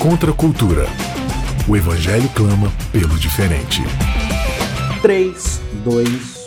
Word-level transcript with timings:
Contra 0.00 0.30
a 0.30 0.34
cultura. 0.34 0.86
O 1.68 1.76
evangelho 1.76 2.26
clama 2.30 2.72
pelo 2.90 3.18
diferente. 3.18 3.82
3, 5.02 5.60
2, 5.84 6.36
1. 6.36 6.39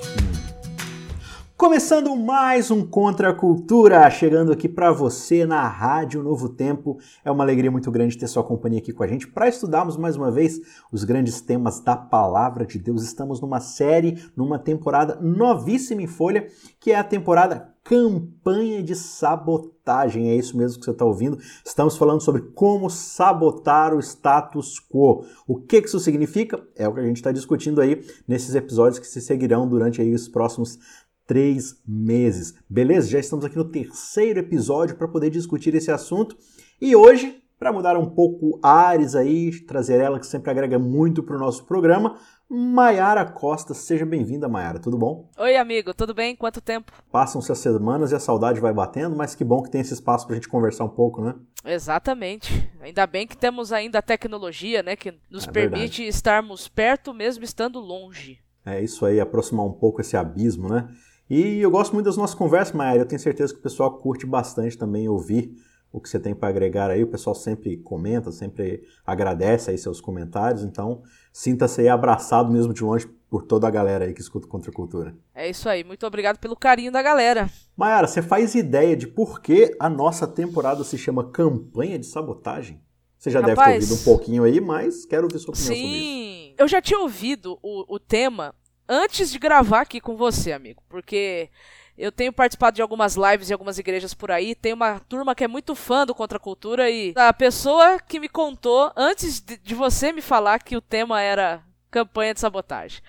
Começando 1.56 2.16
mais 2.16 2.72
um 2.72 2.84
Contra 2.84 3.30
a 3.30 3.34
Cultura, 3.34 4.10
chegando 4.10 4.52
aqui 4.52 4.68
para 4.68 4.92
você 4.92 5.46
na 5.46 5.68
Rádio 5.68 6.24
Novo 6.24 6.50
Tempo. 6.50 6.98
É 7.24 7.30
uma 7.30 7.44
alegria 7.44 7.70
muito 7.70 7.92
grande 7.92 8.18
ter 8.18 8.28
sua 8.28 8.44
companhia 8.44 8.80
aqui 8.80 8.92
com 8.92 9.04
a 9.04 9.08
gente 9.08 9.28
para 9.28 9.48
estudarmos 9.48 9.96
mais 9.96 10.18
uma 10.18 10.32
vez 10.32 10.60
os 10.92 11.04
grandes 11.04 11.42
temas 11.42 11.80
da 11.80 11.96
Palavra 11.96 12.66
de 12.66 12.80
Deus. 12.80 13.04
Estamos 13.04 13.40
numa 13.40 13.60
série, 13.60 14.18
numa 14.36 14.58
temporada 14.58 15.20
novíssima 15.22 16.02
em 16.02 16.08
folha, 16.08 16.48
que 16.80 16.92
é 16.92 16.98
a 16.98 17.04
temporada 17.04 17.74
campanha 17.84 18.82
de 18.82 18.96
sabotagem. 18.96 20.30
É 20.30 20.36
isso 20.36 20.58
mesmo 20.58 20.80
que 20.80 20.86
você 20.86 20.92
está 20.92 21.06
ouvindo. 21.06 21.38
Estamos 21.66 21.98
falando 21.98 22.22
sobre 22.22 22.42
como 22.54 22.90
sabotar 22.90 23.94
o 23.94 24.00
status 24.00 24.80
quo. 24.80 25.26
O 25.46 25.60
que 25.60 25.80
isso 25.80 26.00
significa? 26.00 26.66
É 26.76 26.88
o 26.88 26.94
que 26.94 27.02
a 27.02 27.04
gente 27.04 27.18
está 27.18 27.32
discutindo 27.32 27.82
aí 27.82 28.04
nesses 28.28 28.56
episódios 28.56 29.00
que 29.00 29.08
se 29.08 29.22
seguirão 29.22 29.68
durante 29.68 30.02
aí 30.02 30.14
os 30.14 30.30
próximos 30.30 30.80
três 31.26 31.82
meses. 31.88 32.54
Beleza? 32.70 33.10
Já 33.10 33.20
estamos 33.20 33.46
aqui 33.46 33.58
no 33.58 33.70
terceiro 33.70 34.40
episódio 34.40 34.96
para 34.96 35.08
poder 35.08 35.30
discutir 35.30 35.74
esse 35.76 35.92
assunto. 35.92 36.38
E 36.82 36.96
hoje, 36.96 37.42
para 37.58 37.72
mudar 37.72 37.98
um 37.98 38.10
pouco 38.10 38.60
ares 38.62 39.16
aí, 39.16 39.52
trazer 39.66 40.00
ela 40.00 40.20
que 40.20 40.28
sempre 40.28 40.52
agrega 40.52 40.78
muito 40.78 41.24
para 41.24 41.36
o 41.36 41.40
nosso 41.40 41.66
programa, 41.66 42.18
Maiara 42.50 43.26
Costa. 43.26 43.74
Seja 43.74 44.06
bem-vinda, 44.06 44.48
Maiara. 44.50 44.80
Tudo 44.80 44.98
bom? 44.98 45.30
Oi, 45.38 45.56
amigo. 45.56 45.94
Tudo 45.94 46.14
bem? 46.14 46.36
Quanto 46.36 46.62
tempo? 46.62 46.92
Passam-se 47.12 47.52
as 47.52 47.58
semanas 47.58 48.12
e 48.12 48.16
a 48.16 48.20
saudade 48.20 48.60
vai 48.60 48.74
batendo, 48.74 49.16
mas 49.16 49.34
que 49.34 49.44
bom 49.44 49.64
que 49.64 49.72
tem 49.72 49.82
esse 49.82 49.94
espaço 49.94 50.26
para 50.28 50.36
a 50.36 50.38
gente 50.38 50.50
conversar 50.50 50.84
um 50.84 50.90
pouco, 50.90 51.24
né? 51.24 51.36
Exatamente. 51.66 52.70
Ainda 52.82 53.08
bem 53.08 53.26
que 53.26 53.38
temos 53.38 53.72
ainda 53.72 54.00
a 54.00 54.02
tecnologia, 54.02 54.84
né, 54.84 54.96
que 54.96 55.14
nos 55.32 55.48
é 55.48 55.52
permite 55.52 56.00
verdade. 56.00 56.08
estarmos 56.08 56.68
perto 56.68 57.14
mesmo 57.14 57.44
estando 57.44 57.80
longe. 57.80 58.40
É 58.66 58.82
isso 58.84 59.06
aí, 59.06 59.20
aproximar 59.20 59.66
um 59.66 59.72
pouco 59.72 60.02
esse 60.02 60.16
abismo, 60.16 60.70
né? 60.70 60.88
E 61.34 61.62
eu 61.62 61.72
gosto 61.72 61.94
muito 61.94 62.06
das 62.06 62.16
nossas 62.16 62.36
conversas, 62.36 62.76
Maia. 62.76 63.00
Eu 63.00 63.08
tenho 63.08 63.20
certeza 63.20 63.52
que 63.52 63.60
o 63.60 63.64
pessoal 63.64 63.98
curte 63.98 64.24
bastante 64.24 64.78
também 64.78 65.10
ouvir 65.10 65.52
o 65.92 66.00
que 66.00 66.08
você 66.08 66.20
tem 66.20 66.36
para 66.36 66.50
agregar 66.50 66.92
aí. 66.92 67.02
O 67.02 67.08
pessoal 67.08 67.34
sempre 67.34 67.76
comenta, 67.78 68.32
sempre 68.32 68.84
agradece 69.04 69.72
aí 69.72 69.78
seus 69.80 70.00
comentários. 70.00 70.64
Então, 70.64 71.02
sinta-se 71.32 71.82
aí 71.82 71.90
abraçado 71.90 72.52
mesmo 72.52 72.72
de 72.72 72.84
longe 72.84 73.08
por 73.32 73.42
toda 73.42 73.68
a 73.68 73.72
galera 73.72 74.06
aí 74.06 74.14
que 74.14 74.22
escuta 74.22 74.48
Contra 74.48 74.70
a 74.70 74.74
Cultura. 74.76 75.16
É 75.34 75.50
isso 75.50 75.68
aí. 75.68 75.84
Muito 75.84 76.06
obrigado 76.06 76.38
pelo 76.38 76.56
carinho 76.56 76.92
da 76.92 77.02
galera. 77.02 77.50
Mayara, 77.76 78.06
você 78.06 78.22
faz 78.22 78.54
ideia 78.54 78.96
de 78.96 79.08
por 79.08 79.42
que 79.42 79.76
a 79.80 79.90
nossa 79.90 80.28
temporada 80.28 80.84
se 80.84 81.00
chama 81.00 81.32
Campanha 81.32 81.98
de 81.98 82.06
Sabotagem? 82.06 82.80
Você 83.18 83.32
já 83.32 83.40
Rapaz, 83.40 83.58
deve 83.58 83.72
ter 83.72 83.74
ouvido 83.74 83.96
um 83.96 84.04
pouquinho 84.04 84.44
aí, 84.44 84.62
mas 84.62 85.04
quero 85.04 85.24
ouvir 85.24 85.40
sua 85.40 85.52
opinião 85.52 85.74
sim, 85.74 85.82
sobre 85.82 85.98
isso. 85.98 86.06
Sim, 86.06 86.56
eu 86.60 86.68
já 86.68 86.80
tinha 86.80 87.00
ouvido 87.00 87.58
o, 87.64 87.96
o 87.96 87.98
tema 87.98 88.54
antes 88.88 89.32
de 89.32 89.40
gravar 89.40 89.82
aqui 89.82 90.00
com 90.00 90.16
você, 90.16 90.52
amigo, 90.52 90.82
porque 90.90 91.50
eu 91.98 92.12
tenho 92.12 92.34
participado 92.34 92.76
de 92.76 92.82
algumas 92.82 93.16
lives 93.16 93.50
em 93.50 93.54
algumas 93.54 93.78
igrejas 93.78 94.14
por 94.14 94.32
aí. 94.32 94.56
Tem 94.56 94.74
uma 94.74 95.00
turma 95.00 95.36
que 95.36 95.44
é 95.44 95.48
muito 95.48 95.76
fã 95.76 96.06
do 96.06 96.16
Contra 96.16 96.38
a 96.38 96.42
Cultura 96.42 96.90
e 96.90 97.14
a 97.16 97.32
pessoa 97.32 98.00
que 98.00 98.20
me 98.20 98.28
contou 98.28 98.92
antes 98.96 99.40
de, 99.40 99.76
você 99.76 100.12
me 100.12 100.22
falar 100.22 100.60
que 100.60 100.76
o 100.76 100.82
tema 100.82 101.22
era 101.22 101.64
campanha 101.92 102.34
de 102.34 102.40
sabotagem. 102.40 103.02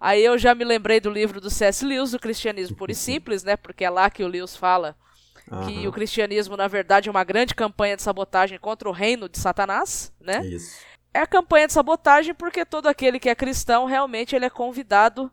Aí 0.00 0.24
eu 0.24 0.38
já 0.38 0.54
me 0.54 0.64
lembrei 0.64 1.00
do 1.00 1.10
livro 1.10 1.40
do 1.40 1.50
C.S. 1.50 1.84
Lewis, 1.84 2.12
do 2.12 2.20
Cristianismo 2.20 2.76
Puro 2.76 2.92
e 2.92 2.94
Simples, 2.96 3.42
né? 3.42 3.56
Porque 3.56 3.84
é 3.84 3.90
lá 3.90 4.08
que 4.08 4.22
o 4.22 4.28
Lewis 4.28 4.56
fala 4.56 4.96
uhum. 5.50 5.66
que 5.66 5.88
o 5.88 5.92
cristianismo, 5.92 6.56
na 6.56 6.68
verdade, 6.68 7.08
é 7.08 7.10
uma 7.10 7.24
grande 7.24 7.52
campanha 7.52 7.96
de 7.96 8.02
sabotagem 8.02 8.58
contra 8.60 8.88
o 8.88 8.92
reino 8.92 9.28
de 9.28 9.38
Satanás, 9.38 10.12
né? 10.20 10.46
Isso 10.46 10.86
é 11.12 11.20
a 11.20 11.26
campanha 11.26 11.66
de 11.66 11.72
sabotagem 11.72 12.34
porque 12.34 12.64
todo 12.64 12.86
aquele 12.86 13.18
que 13.18 13.28
é 13.28 13.34
cristão 13.34 13.86
realmente 13.86 14.36
ele 14.36 14.44
é 14.44 14.50
convidado 14.50 15.30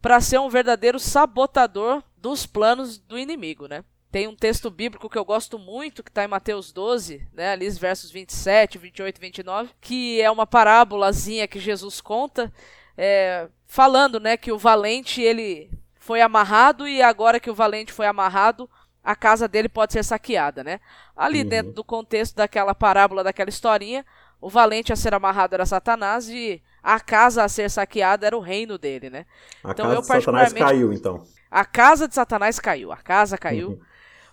para 0.00 0.20
ser 0.20 0.38
um 0.38 0.48
verdadeiro 0.48 0.98
sabotador 0.98 2.02
dos 2.16 2.46
planos 2.46 2.98
do 2.98 3.18
inimigo, 3.18 3.66
né? 3.66 3.84
Tem 4.10 4.28
um 4.28 4.36
texto 4.36 4.70
bíblico 4.70 5.10
que 5.10 5.18
eu 5.18 5.24
gosto 5.24 5.58
muito, 5.58 6.02
que 6.02 6.10
está 6.10 6.24
em 6.24 6.28
Mateus 6.28 6.72
12, 6.72 7.26
né, 7.34 7.50
ali 7.52 7.68
versos 7.70 8.10
27, 8.10 8.78
28 8.78 9.16
e 9.16 9.20
29, 9.20 9.70
que 9.80 10.22
é 10.22 10.30
uma 10.30 10.46
parábolazinha 10.46 11.46
que 11.46 11.58
Jesus 11.58 12.00
conta, 12.00 12.52
é, 12.96 13.48
falando 13.66 14.18
né, 14.18 14.36
que 14.36 14.52
o 14.52 14.58
valente 14.58 15.20
ele 15.20 15.70
foi 15.98 16.20
amarrado 16.22 16.86
e 16.86 17.02
agora 17.02 17.40
que 17.40 17.50
o 17.50 17.54
valente 17.54 17.92
foi 17.92 18.06
amarrado, 18.06 18.70
a 19.02 19.14
casa 19.14 19.46
dele 19.46 19.68
pode 19.68 19.92
ser 19.92 20.04
saqueada. 20.04 20.64
Né? 20.64 20.80
Ali 21.16 21.42
uhum. 21.42 21.48
dentro 21.48 21.72
do 21.72 21.84
contexto 21.84 22.36
daquela 22.36 22.74
parábola, 22.74 23.24
daquela 23.24 23.50
historinha, 23.50 24.06
o 24.40 24.48
valente 24.48 24.92
a 24.92 24.96
ser 24.96 25.14
amarrado 25.14 25.54
era 25.54 25.66
Satanás 25.66 26.28
e 26.28 26.62
a 26.82 27.00
casa 27.00 27.42
a 27.42 27.48
ser 27.48 27.70
saqueada 27.70 28.26
era 28.26 28.36
o 28.36 28.40
reino 28.40 28.78
dele, 28.78 29.10
né? 29.10 29.26
A 29.64 29.72
então, 29.72 29.86
casa 29.86 29.96
eu, 29.96 30.06
particularmente, 30.06 30.54
de 30.54 30.58
Satanás 30.58 30.78
caiu, 30.78 30.92
então. 30.92 31.26
A 31.50 31.64
casa 31.64 32.08
de 32.08 32.14
Satanás 32.14 32.58
caiu, 32.60 32.92
a 32.92 32.96
casa 32.96 33.38
caiu, 33.38 33.70
uhum. 33.70 33.80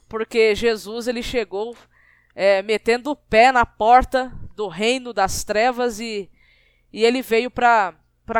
porque 0.07 0.53
Jesus 0.53 1.07
ele 1.07 1.23
chegou 1.23 1.75
é, 2.35 2.61
metendo 2.61 3.11
o 3.11 3.15
pé 3.15 3.51
na 3.51 3.65
porta 3.65 4.31
do 4.55 4.67
reino 4.67 5.13
das 5.13 5.43
trevas 5.43 5.99
e, 5.99 6.29
e 6.91 7.03
ele 7.03 7.21
veio 7.21 7.49
para 7.49 7.95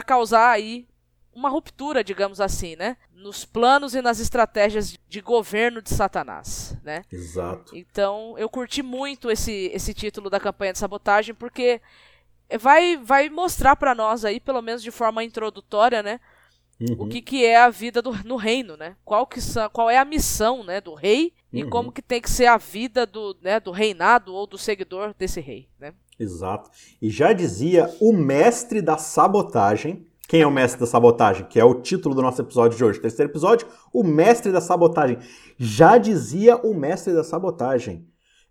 causar 0.05 0.51
aí 0.51 0.87
uma 1.35 1.49
ruptura, 1.49 2.03
digamos 2.03 2.39
assim, 2.39 2.75
né? 2.75 2.97
Nos 3.13 3.45
planos 3.45 3.95
e 3.95 4.01
nas 4.01 4.19
estratégias 4.19 4.97
de 5.07 5.21
governo 5.21 5.81
de 5.81 5.89
Satanás, 5.89 6.77
né? 6.83 7.03
Exato. 7.11 7.75
Então, 7.75 8.35
eu 8.37 8.49
curti 8.49 8.81
muito 8.81 9.31
esse, 9.31 9.71
esse 9.73 9.93
título 9.93 10.29
da 10.29 10.39
campanha 10.39 10.73
de 10.73 10.79
sabotagem, 10.79 11.33
porque 11.33 11.81
vai, 12.59 12.97
vai 12.97 13.29
mostrar 13.29 13.75
para 13.75 13.95
nós 13.95 14.25
aí, 14.25 14.39
pelo 14.39 14.61
menos 14.61 14.83
de 14.83 14.91
forma 14.91 15.23
introdutória, 15.23 16.03
né? 16.03 16.19
Uhum. 16.79 17.05
O 17.05 17.07
que, 17.07 17.21
que 17.21 17.45
é 17.45 17.57
a 17.57 17.69
vida 17.69 18.01
do, 18.01 18.11
no 18.23 18.35
reino, 18.35 18.75
né? 18.75 18.95
Qual, 19.05 19.25
que, 19.25 19.39
qual 19.71 19.89
é 19.89 19.97
a 19.97 20.05
missão 20.05 20.63
né, 20.63 20.81
do 20.81 20.93
rei 20.93 21.33
uhum. 21.51 21.59
e 21.59 21.69
como 21.69 21.91
que 21.91 22.01
tem 22.01 22.21
que 22.21 22.29
ser 22.29 22.47
a 22.47 22.57
vida 22.57 23.05
do, 23.05 23.37
né, 23.41 23.59
do 23.59 23.71
reinado 23.71 24.33
ou 24.33 24.45
do 24.47 24.57
seguidor 24.57 25.13
desse 25.17 25.39
rei, 25.39 25.69
né? 25.79 25.93
Exato. 26.19 26.69
E 27.01 27.09
já 27.09 27.33
dizia 27.33 27.93
o 27.99 28.13
mestre 28.13 28.81
da 28.81 28.97
sabotagem, 28.97 30.05
quem 30.27 30.41
é 30.41 30.47
o 30.47 30.51
mestre 30.51 30.79
da 30.79 30.87
sabotagem? 30.87 31.45
Que 31.45 31.59
é 31.59 31.65
o 31.65 31.81
título 31.81 32.15
do 32.15 32.21
nosso 32.21 32.41
episódio 32.41 32.77
de 32.77 32.83
hoje. 32.83 32.99
Terceiro 32.99 33.31
episódio, 33.31 33.67
o 33.93 34.03
mestre 34.03 34.51
da 34.51 34.61
sabotagem. 34.61 35.19
Já 35.57 35.97
dizia 35.97 36.55
o 36.57 36.73
mestre 36.73 37.13
da 37.13 37.23
sabotagem. 37.23 38.07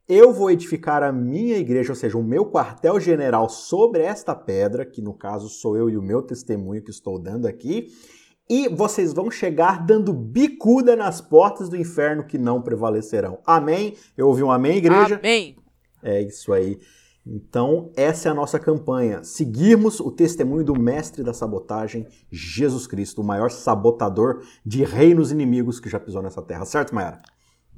Eu 0.09 0.33
vou 0.33 0.51
edificar 0.51 1.03
a 1.03 1.13
minha 1.13 1.57
igreja, 1.57 1.93
ou 1.93 1.97
seja, 1.97 2.19
o 2.19 2.23
meu 2.23 2.47
quartel-general 2.47 3.49
sobre 3.49 4.03
esta 4.03 4.35
pedra, 4.35 4.85
que 4.85 5.01
no 5.01 5.15
caso 5.15 5.49
sou 5.49 5.77
eu 5.77 5.89
e 5.89 5.97
o 5.97 6.03
meu 6.03 6.21
testemunho 6.21 6.83
que 6.83 6.91
estou 6.91 7.19
dando 7.19 7.47
aqui, 7.47 7.87
e 8.51 8.69
vocês 8.69 9.15
vão 9.15 9.31
chegar 9.31 9.87
dando 9.87 10.13
bicuda 10.13 10.95
nas 10.95 11.21
portas 11.21 11.69
do 11.69 11.77
inferno 11.77 12.27
que 12.27 12.37
não 12.37 12.61
prevalecerão. 12.61 13.39
Amém? 13.47 13.95
Eu 14.17 14.27
ouvi 14.29 14.43
um 14.43 14.51
amém, 14.51 14.77
igreja? 14.77 15.17
Amém. 15.17 15.57
É 16.03 16.21
isso 16.21 16.53
aí. 16.53 16.79
Então, 17.25 17.93
essa 17.97 18.29
é 18.29 18.33
a 18.33 18.35
nossa 18.35 18.59
campanha. 18.59 19.23
Seguirmos 19.23 20.01
o 20.01 20.11
testemunho 20.11 20.65
do 20.65 20.79
mestre 20.79 21.23
da 21.23 21.33
sabotagem, 21.33 22.07
Jesus 22.31 22.87
Cristo, 22.87 23.21
o 23.21 23.25
maior 23.25 23.51
sabotador 23.51 24.45
de 24.67 24.83
reinos 24.85 25.31
inimigos 25.31 25.79
que 25.79 25.89
já 25.89 26.01
pisou 26.01 26.21
nessa 26.21 26.43
terra. 26.43 26.65
Certo, 26.65 26.95
Mayara? 26.95 27.23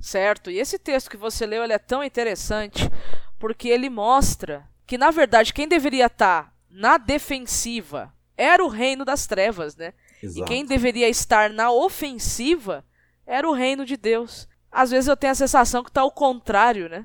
Certo. 0.01 0.51
E 0.51 0.59
esse 0.59 0.79
texto 0.79 1.11
que 1.11 1.17
você 1.17 1.45
leu 1.45 1.63
ele 1.63 1.75
é 1.75 1.79
tão 1.79 2.03
interessante 2.03 2.91
porque 3.39 3.69
ele 3.69 3.91
mostra 3.91 4.67
que, 4.87 4.97
na 4.97 5.11
verdade, 5.11 5.53
quem 5.53 5.69
deveria 5.69 6.07
estar 6.07 6.53
na 6.71 6.97
defensiva 6.97 8.13
era 8.37 8.65
o 8.65 8.69
reino 8.69 9.05
das 9.05 9.27
trevas, 9.27 9.77
né? 9.77 9.93
Exato. 10.23 10.41
E 10.41 10.45
quem 10.47 10.65
deveria 10.65 11.09
estar 11.09 11.51
na 11.51 11.71
ofensiva 11.71 12.85
era 13.27 13.49
o 13.49 13.53
reino 13.53 13.85
de 13.85 13.97
Deus. 13.97 14.49
Às 14.73 14.91
vezes 14.91 15.07
eu 15.07 15.17
tenho 15.17 15.33
a 15.33 15.37
sensação 15.37 15.83
que 15.85 15.91
está 15.91 16.03
o 16.05 16.11
contrário, 16.11 16.89
né? 16.89 17.05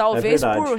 Talvez 0.00 0.42
é 0.42 0.54
por, 0.54 0.78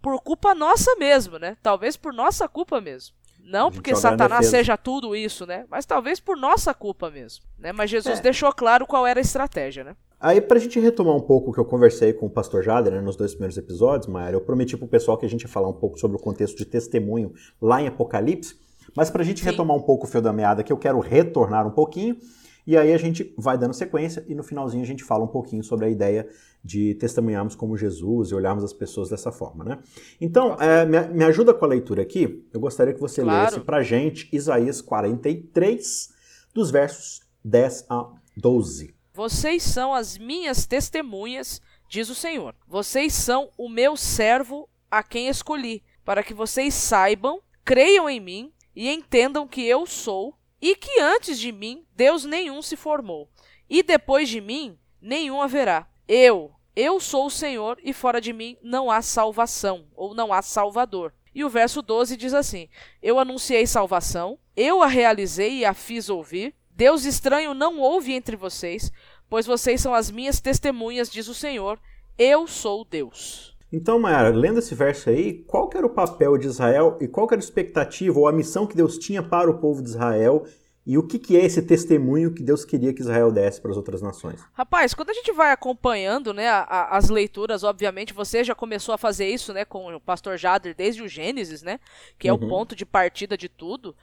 por 0.00 0.22
culpa 0.22 0.54
nossa 0.54 0.94
mesmo, 0.96 1.38
né? 1.38 1.56
Talvez 1.62 1.96
por 1.96 2.12
nossa 2.12 2.48
culpa 2.48 2.80
mesmo. 2.80 3.14
Não 3.42 3.70
porque 3.70 3.96
Satanás 3.96 4.46
seja 4.46 4.76
tudo 4.76 5.16
isso, 5.16 5.44
né? 5.44 5.64
Mas 5.68 5.84
talvez 5.84 6.20
por 6.20 6.36
nossa 6.36 6.72
culpa 6.72 7.10
mesmo, 7.10 7.44
né? 7.58 7.72
Mas 7.72 7.90
Jesus 7.90 8.20
é. 8.20 8.22
deixou 8.22 8.52
claro 8.52 8.86
qual 8.86 9.04
era 9.06 9.18
a 9.18 9.22
estratégia, 9.22 9.82
né? 9.82 9.96
Aí, 10.20 10.40
pra 10.40 10.58
gente 10.58 10.78
retomar 10.78 11.16
um 11.16 11.20
pouco 11.20 11.50
o 11.50 11.52
que 11.52 11.58
eu 11.58 11.64
conversei 11.64 12.12
com 12.12 12.26
o 12.26 12.30
pastor 12.30 12.62
Jader 12.62 12.92
né, 12.92 13.00
nos 13.00 13.16
dois 13.16 13.32
primeiros 13.32 13.56
episódios, 13.56 14.06
Maia, 14.06 14.34
eu 14.34 14.40
prometi 14.40 14.76
pro 14.76 14.86
pessoal 14.86 15.16
que 15.16 15.24
a 15.24 15.28
gente 15.28 15.42
ia 15.42 15.48
falar 15.48 15.68
um 15.68 15.72
pouco 15.72 15.98
sobre 15.98 16.18
o 16.18 16.20
contexto 16.20 16.58
de 16.58 16.66
testemunho 16.66 17.32
lá 17.60 17.80
em 17.80 17.88
Apocalipse, 17.88 18.54
mas 18.94 19.08
pra 19.10 19.24
gente 19.24 19.40
Sim. 19.40 19.46
retomar 19.46 19.76
um 19.76 19.80
pouco 19.80 20.06
o 20.06 20.08
fio 20.08 20.20
da 20.20 20.32
meada 20.32 20.62
que 20.62 20.72
eu 20.72 20.76
quero 20.76 21.00
retornar 21.00 21.66
um 21.66 21.70
pouquinho, 21.70 22.18
e 22.66 22.76
aí 22.76 22.92
a 22.92 22.98
gente 22.98 23.34
vai 23.36 23.56
dando 23.56 23.74
sequência 23.74 24.24
e 24.28 24.34
no 24.34 24.42
finalzinho 24.42 24.82
a 24.82 24.86
gente 24.86 25.04
fala 25.04 25.24
um 25.24 25.28
pouquinho 25.28 25.62
sobre 25.62 25.86
a 25.86 25.90
ideia 25.90 26.28
de 26.62 26.94
testemunharmos 26.94 27.54
como 27.54 27.76
Jesus 27.76 28.30
e 28.30 28.34
olharmos 28.34 28.62
as 28.62 28.72
pessoas 28.72 29.08
dessa 29.08 29.32
forma, 29.32 29.64
né? 29.64 29.78
Então, 30.20 30.56
é, 30.60 30.84
me, 30.84 31.00
me, 31.08 31.24
ajuda 31.24 31.54
com 31.54 31.64
a 31.64 31.68
leitura 31.68 32.02
aqui. 32.02 32.46
Eu 32.52 32.60
gostaria 32.60 32.92
que 32.92 33.00
você 33.00 33.22
claro. 33.22 33.44
lesse 33.44 33.60
pra 33.60 33.82
gente 33.82 34.28
Isaías 34.30 34.80
43, 34.82 36.10
dos 36.54 36.70
versos 36.70 37.22
10 37.44 37.86
a 37.88 38.10
12. 38.36 38.94
Vocês 39.14 39.62
são 39.62 39.94
as 39.94 40.18
minhas 40.18 40.66
testemunhas, 40.66 41.60
diz 41.88 42.08
o 42.10 42.14
Senhor. 42.14 42.54
Vocês 42.68 43.12
são 43.14 43.50
o 43.56 43.68
meu 43.68 43.96
servo 43.96 44.68
a 44.90 45.02
quem 45.02 45.28
escolhi 45.28 45.82
para 46.04 46.22
que 46.22 46.34
vocês 46.34 46.74
saibam, 46.74 47.40
creiam 47.64 48.08
em 48.08 48.20
mim 48.20 48.52
e 48.74 48.88
entendam 48.88 49.46
que 49.46 49.64
eu 49.64 49.86
sou 49.86 50.34
e 50.60 50.76
que 50.76 51.00
antes 51.00 51.38
de 51.38 51.52
mim 51.52 51.84
Deus 51.94 52.24
nenhum 52.24 52.60
se 52.62 52.76
formou, 52.76 53.28
e 53.68 53.82
depois 53.82 54.28
de 54.28 54.40
mim 54.40 54.78
nenhum 55.00 55.40
haverá. 55.40 55.88
Eu, 56.06 56.52
eu 56.74 57.00
sou 57.00 57.26
o 57.26 57.30
Senhor 57.30 57.78
e 57.82 57.92
fora 57.92 58.20
de 58.20 58.32
mim 58.32 58.56
não 58.62 58.90
há 58.90 59.02
salvação, 59.02 59.86
ou 59.94 60.14
não 60.14 60.32
há 60.32 60.42
salvador. 60.42 61.12
E 61.34 61.44
o 61.44 61.48
verso 61.48 61.80
12 61.80 62.16
diz 62.16 62.34
assim: 62.34 62.68
Eu 63.02 63.18
anunciei 63.18 63.66
salvação, 63.66 64.38
eu 64.56 64.82
a 64.82 64.86
realizei 64.86 65.58
e 65.58 65.64
a 65.64 65.74
fiz 65.74 66.08
ouvir. 66.08 66.54
Deus 66.70 67.04
estranho 67.04 67.54
não 67.54 67.78
houve 67.78 68.12
entre 68.12 68.36
vocês, 68.36 68.90
pois 69.28 69.46
vocês 69.46 69.80
são 69.80 69.94
as 69.94 70.10
minhas 70.10 70.40
testemunhas, 70.40 71.10
diz 71.10 71.28
o 71.28 71.34
Senhor. 71.34 71.78
Eu 72.18 72.46
sou 72.46 72.84
Deus. 72.84 73.49
Então, 73.72 74.00
Mayara, 74.00 74.30
lendo 74.30 74.58
esse 74.58 74.74
verso 74.74 75.10
aí, 75.10 75.44
qual 75.46 75.70
era 75.74 75.86
o 75.86 75.90
papel 75.90 76.36
de 76.36 76.48
Israel 76.48 76.96
e 77.00 77.06
qual 77.06 77.28
era 77.28 77.36
a 77.36 77.38
expectativa 77.38 78.18
ou 78.18 78.26
a 78.26 78.32
missão 78.32 78.66
que 78.66 78.76
Deus 78.76 78.98
tinha 78.98 79.22
para 79.22 79.48
o 79.48 79.58
povo 79.58 79.80
de 79.80 79.90
Israel 79.90 80.44
e 80.86 80.96
o 80.96 81.02
que, 81.02 81.18
que 81.18 81.36
é 81.36 81.44
esse 81.44 81.60
testemunho 81.60 82.32
que 82.32 82.42
Deus 82.42 82.64
queria 82.64 82.92
que 82.92 83.02
Israel 83.02 83.30
desse 83.30 83.60
para 83.60 83.70
as 83.70 83.76
outras 83.76 84.00
nações? 84.00 84.40
Rapaz, 84.54 84.94
quando 84.94 85.10
a 85.10 85.12
gente 85.12 85.30
vai 85.30 85.52
acompanhando 85.52 86.32
né, 86.32 86.48
a, 86.48 86.60
a, 86.60 86.96
as 86.96 87.10
leituras, 87.10 87.62
obviamente 87.62 88.14
você 88.14 88.42
já 88.42 88.54
começou 88.54 88.94
a 88.94 88.98
fazer 88.98 89.28
isso 89.28 89.52
né, 89.52 89.64
com 89.64 89.94
o 89.94 90.00
pastor 90.00 90.38
Jader 90.38 90.74
desde 90.74 91.02
o 91.02 91.08
Gênesis, 91.08 91.62
né? 91.62 91.78
Que 92.18 92.28
é 92.28 92.32
uhum. 92.32 92.38
o 92.42 92.48
ponto 92.48 92.74
de 92.74 92.86
partida 92.86 93.36
de 93.36 93.48
tudo. 93.48 93.94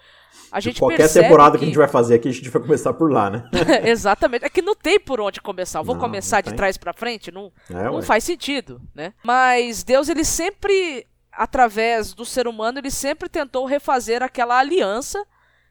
A 0.51 0.59
gente 0.59 0.79
qualquer 0.79 1.12
temporada 1.12 1.53
que... 1.53 1.59
que... 1.59 1.65
a 1.65 1.68
gente 1.68 1.77
vai 1.77 1.88
fazer 1.88 2.15
aqui, 2.15 2.29
a 2.29 2.31
gente 2.31 2.50
vai 2.50 2.62
começar 2.62 2.94
por 2.94 3.12
lá, 3.12 3.30
né? 3.30 3.50
Exatamente. 3.83 4.45
É 4.45 4.50
que 4.50 4.62
não 4.62 4.75
tem 4.75 5.00
por 5.00 5.19
onde 5.19 5.41
começar. 5.41 5.80
Eu 5.80 5.83
vou 5.83 5.95
não, 5.95 6.01
começar 6.01 6.44
não 6.44 6.51
de 6.51 6.56
trás 6.56 6.77
para 6.77 6.94
frente? 6.94 7.31
Não, 7.31 7.51
é, 7.71 7.83
não 7.83 8.03
faz 8.03 8.23
sentido, 8.23 8.80
né? 8.94 9.13
Mas 9.23 9.83
Deus, 9.83 10.09
ele 10.09 10.23
sempre, 10.23 11.07
através 11.31 12.13
do 12.13 12.23
ser 12.23 12.47
humano, 12.47 12.77
ele 12.77 12.91
sempre 12.91 13.27
tentou 13.27 13.65
refazer 13.65 14.21
aquela 14.21 14.59
aliança 14.59 15.25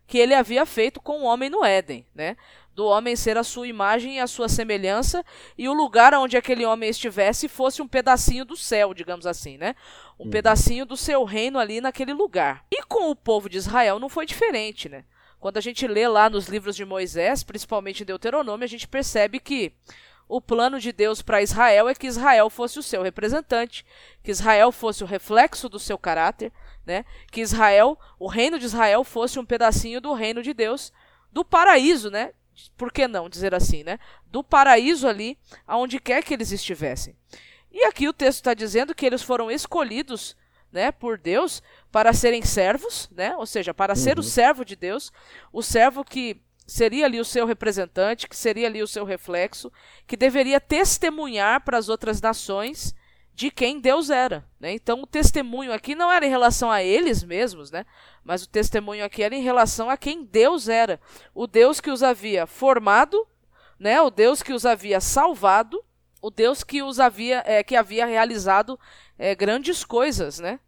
que 0.06 0.18
ele 0.18 0.34
havia 0.34 0.64
feito 0.64 1.00
com 1.00 1.20
o 1.20 1.24
homem 1.24 1.50
no 1.50 1.64
Éden, 1.64 2.06
né? 2.14 2.36
Do 2.74 2.86
homem 2.86 3.16
ser 3.16 3.38
a 3.38 3.42
sua 3.42 3.66
imagem 3.66 4.16
e 4.16 4.20
a 4.20 4.26
sua 4.26 4.48
semelhança, 4.48 5.24
e 5.56 5.68
o 5.68 5.72
lugar 5.72 6.12
onde 6.14 6.36
aquele 6.36 6.64
homem 6.64 6.90
estivesse 6.90 7.48
fosse 7.48 7.80
um 7.80 7.88
pedacinho 7.88 8.44
do 8.44 8.56
céu, 8.56 8.92
digamos 8.92 9.26
assim, 9.26 9.56
né? 9.56 9.74
Um 10.18 10.24
uhum. 10.24 10.30
pedacinho 10.30 10.84
do 10.84 10.96
seu 10.96 11.24
reino 11.24 11.58
ali 11.58 11.80
naquele 11.80 12.12
lugar. 12.12 12.64
E 12.70 12.82
com 12.84 13.10
o 13.10 13.16
povo 13.16 13.48
de 13.48 13.56
Israel 13.56 13.98
não 13.98 14.08
foi 14.08 14.26
diferente, 14.26 14.88
né? 14.88 15.04
Quando 15.40 15.58
a 15.58 15.60
gente 15.60 15.86
lê 15.86 16.06
lá 16.08 16.28
nos 16.28 16.48
livros 16.48 16.76
de 16.76 16.84
Moisés, 16.84 17.42
principalmente 17.42 18.02
em 18.02 18.06
Deuteronômio, 18.06 18.64
a 18.64 18.68
gente 18.68 18.88
percebe 18.88 19.38
que 19.38 19.72
o 20.28 20.40
plano 20.40 20.80
de 20.80 20.92
Deus 20.92 21.22
para 21.22 21.42
Israel 21.42 21.88
é 21.88 21.94
que 21.94 22.06
Israel 22.06 22.50
fosse 22.50 22.78
o 22.78 22.82
seu 22.82 23.02
representante, 23.02 23.86
que 24.22 24.30
Israel 24.30 24.72
fosse 24.72 25.04
o 25.04 25.06
reflexo 25.06 25.68
do 25.68 25.78
seu 25.78 25.96
caráter, 25.96 26.52
né? 26.86 27.04
Que 27.30 27.40
Israel, 27.40 27.98
o 28.18 28.28
reino 28.28 28.58
de 28.58 28.64
Israel 28.64 29.02
fosse 29.02 29.38
um 29.38 29.44
pedacinho 29.44 30.00
do 30.00 30.12
reino 30.12 30.42
de 30.42 30.54
Deus, 30.54 30.92
do 31.32 31.44
paraíso, 31.44 32.10
né? 32.10 32.32
Por 32.76 32.92
que 32.92 33.06
não 33.06 33.28
dizer 33.28 33.54
assim, 33.54 33.82
né? 33.82 33.98
Do 34.26 34.42
paraíso 34.42 35.06
ali, 35.06 35.36
aonde 35.66 36.00
quer 36.00 36.22
que 36.22 36.32
eles 36.32 36.52
estivessem. 36.52 37.14
E 37.70 37.84
aqui 37.84 38.08
o 38.08 38.12
texto 38.12 38.38
está 38.38 38.54
dizendo 38.54 38.94
que 38.94 39.04
eles 39.04 39.22
foram 39.22 39.50
escolhidos, 39.50 40.36
né, 40.72 40.90
por 40.90 41.16
Deus 41.16 41.62
para 41.92 42.12
serem 42.12 42.42
servos, 42.42 43.08
né? 43.12 43.36
Ou 43.36 43.46
seja, 43.46 43.74
para 43.74 43.92
uhum. 43.92 43.96
ser 43.96 44.18
o 44.18 44.22
uhum. 44.22 44.28
servo 44.28 44.64
de 44.64 44.76
Deus, 44.76 45.12
o 45.52 45.62
servo 45.62 46.04
que 46.04 46.40
seria 46.66 47.06
ali 47.06 47.20
o 47.20 47.24
seu 47.24 47.46
representante, 47.46 48.28
que 48.28 48.36
seria 48.36 48.66
ali 48.66 48.82
o 48.82 48.86
seu 48.86 49.04
reflexo, 49.04 49.70
que 50.06 50.16
deveria 50.16 50.60
testemunhar 50.60 51.62
para 51.62 51.78
as 51.78 51.88
outras 51.88 52.20
nações 52.20 52.94
de 53.36 53.50
quem 53.50 53.78
Deus 53.78 54.08
era. 54.08 54.46
Né? 54.58 54.72
Então 54.72 55.02
o 55.02 55.06
testemunho 55.06 55.70
aqui 55.70 55.94
não 55.94 56.10
era 56.10 56.24
em 56.24 56.30
relação 56.30 56.70
a 56.70 56.82
eles 56.82 57.22
mesmos, 57.22 57.70
né? 57.70 57.84
mas 58.24 58.42
o 58.42 58.48
testemunho 58.48 59.04
aqui 59.04 59.22
era 59.22 59.34
em 59.34 59.42
relação 59.42 59.90
a 59.90 59.96
quem 59.96 60.24
Deus 60.24 60.70
era. 60.70 60.98
O 61.34 61.46
Deus 61.46 61.78
que 61.78 61.90
os 61.90 62.02
havia 62.02 62.46
formado, 62.46 63.26
né? 63.78 64.00
o 64.00 64.08
Deus 64.08 64.42
que 64.42 64.54
os 64.54 64.64
havia 64.64 65.02
salvado, 65.02 65.84
o 66.22 66.30
Deus 66.30 66.64
que 66.64 66.82
os 66.82 66.98
havia, 66.98 67.42
é, 67.44 67.62
que 67.62 67.76
havia 67.76 68.06
realizado 68.06 68.80
é, 69.18 69.34
grandes 69.34 69.84
coisas. 69.84 70.40
Né? 70.40 70.58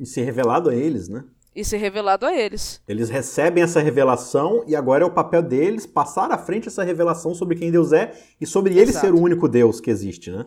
E 0.00 0.04
se 0.04 0.20
revelado 0.20 0.68
a 0.68 0.74
eles, 0.74 1.08
né? 1.08 1.24
E 1.54 1.64
se 1.64 1.76
revelado 1.76 2.26
a 2.26 2.34
eles. 2.36 2.82
Eles 2.88 3.08
recebem 3.08 3.62
essa 3.62 3.80
revelação 3.80 4.64
e 4.66 4.74
agora 4.74 5.04
é 5.04 5.06
o 5.06 5.14
papel 5.14 5.42
deles 5.42 5.86
passar 5.86 6.32
à 6.32 6.36
frente 6.36 6.66
essa 6.66 6.82
revelação 6.82 7.34
sobre 7.36 7.56
quem 7.56 7.70
Deus 7.70 7.92
é 7.92 8.12
e 8.40 8.44
sobre 8.44 8.72
Exato. 8.72 8.82
ele 8.82 8.92
ser 8.92 9.14
o 9.14 9.22
único 9.22 9.48
Deus 9.48 9.80
que 9.80 9.90
existe, 9.90 10.30
né? 10.30 10.44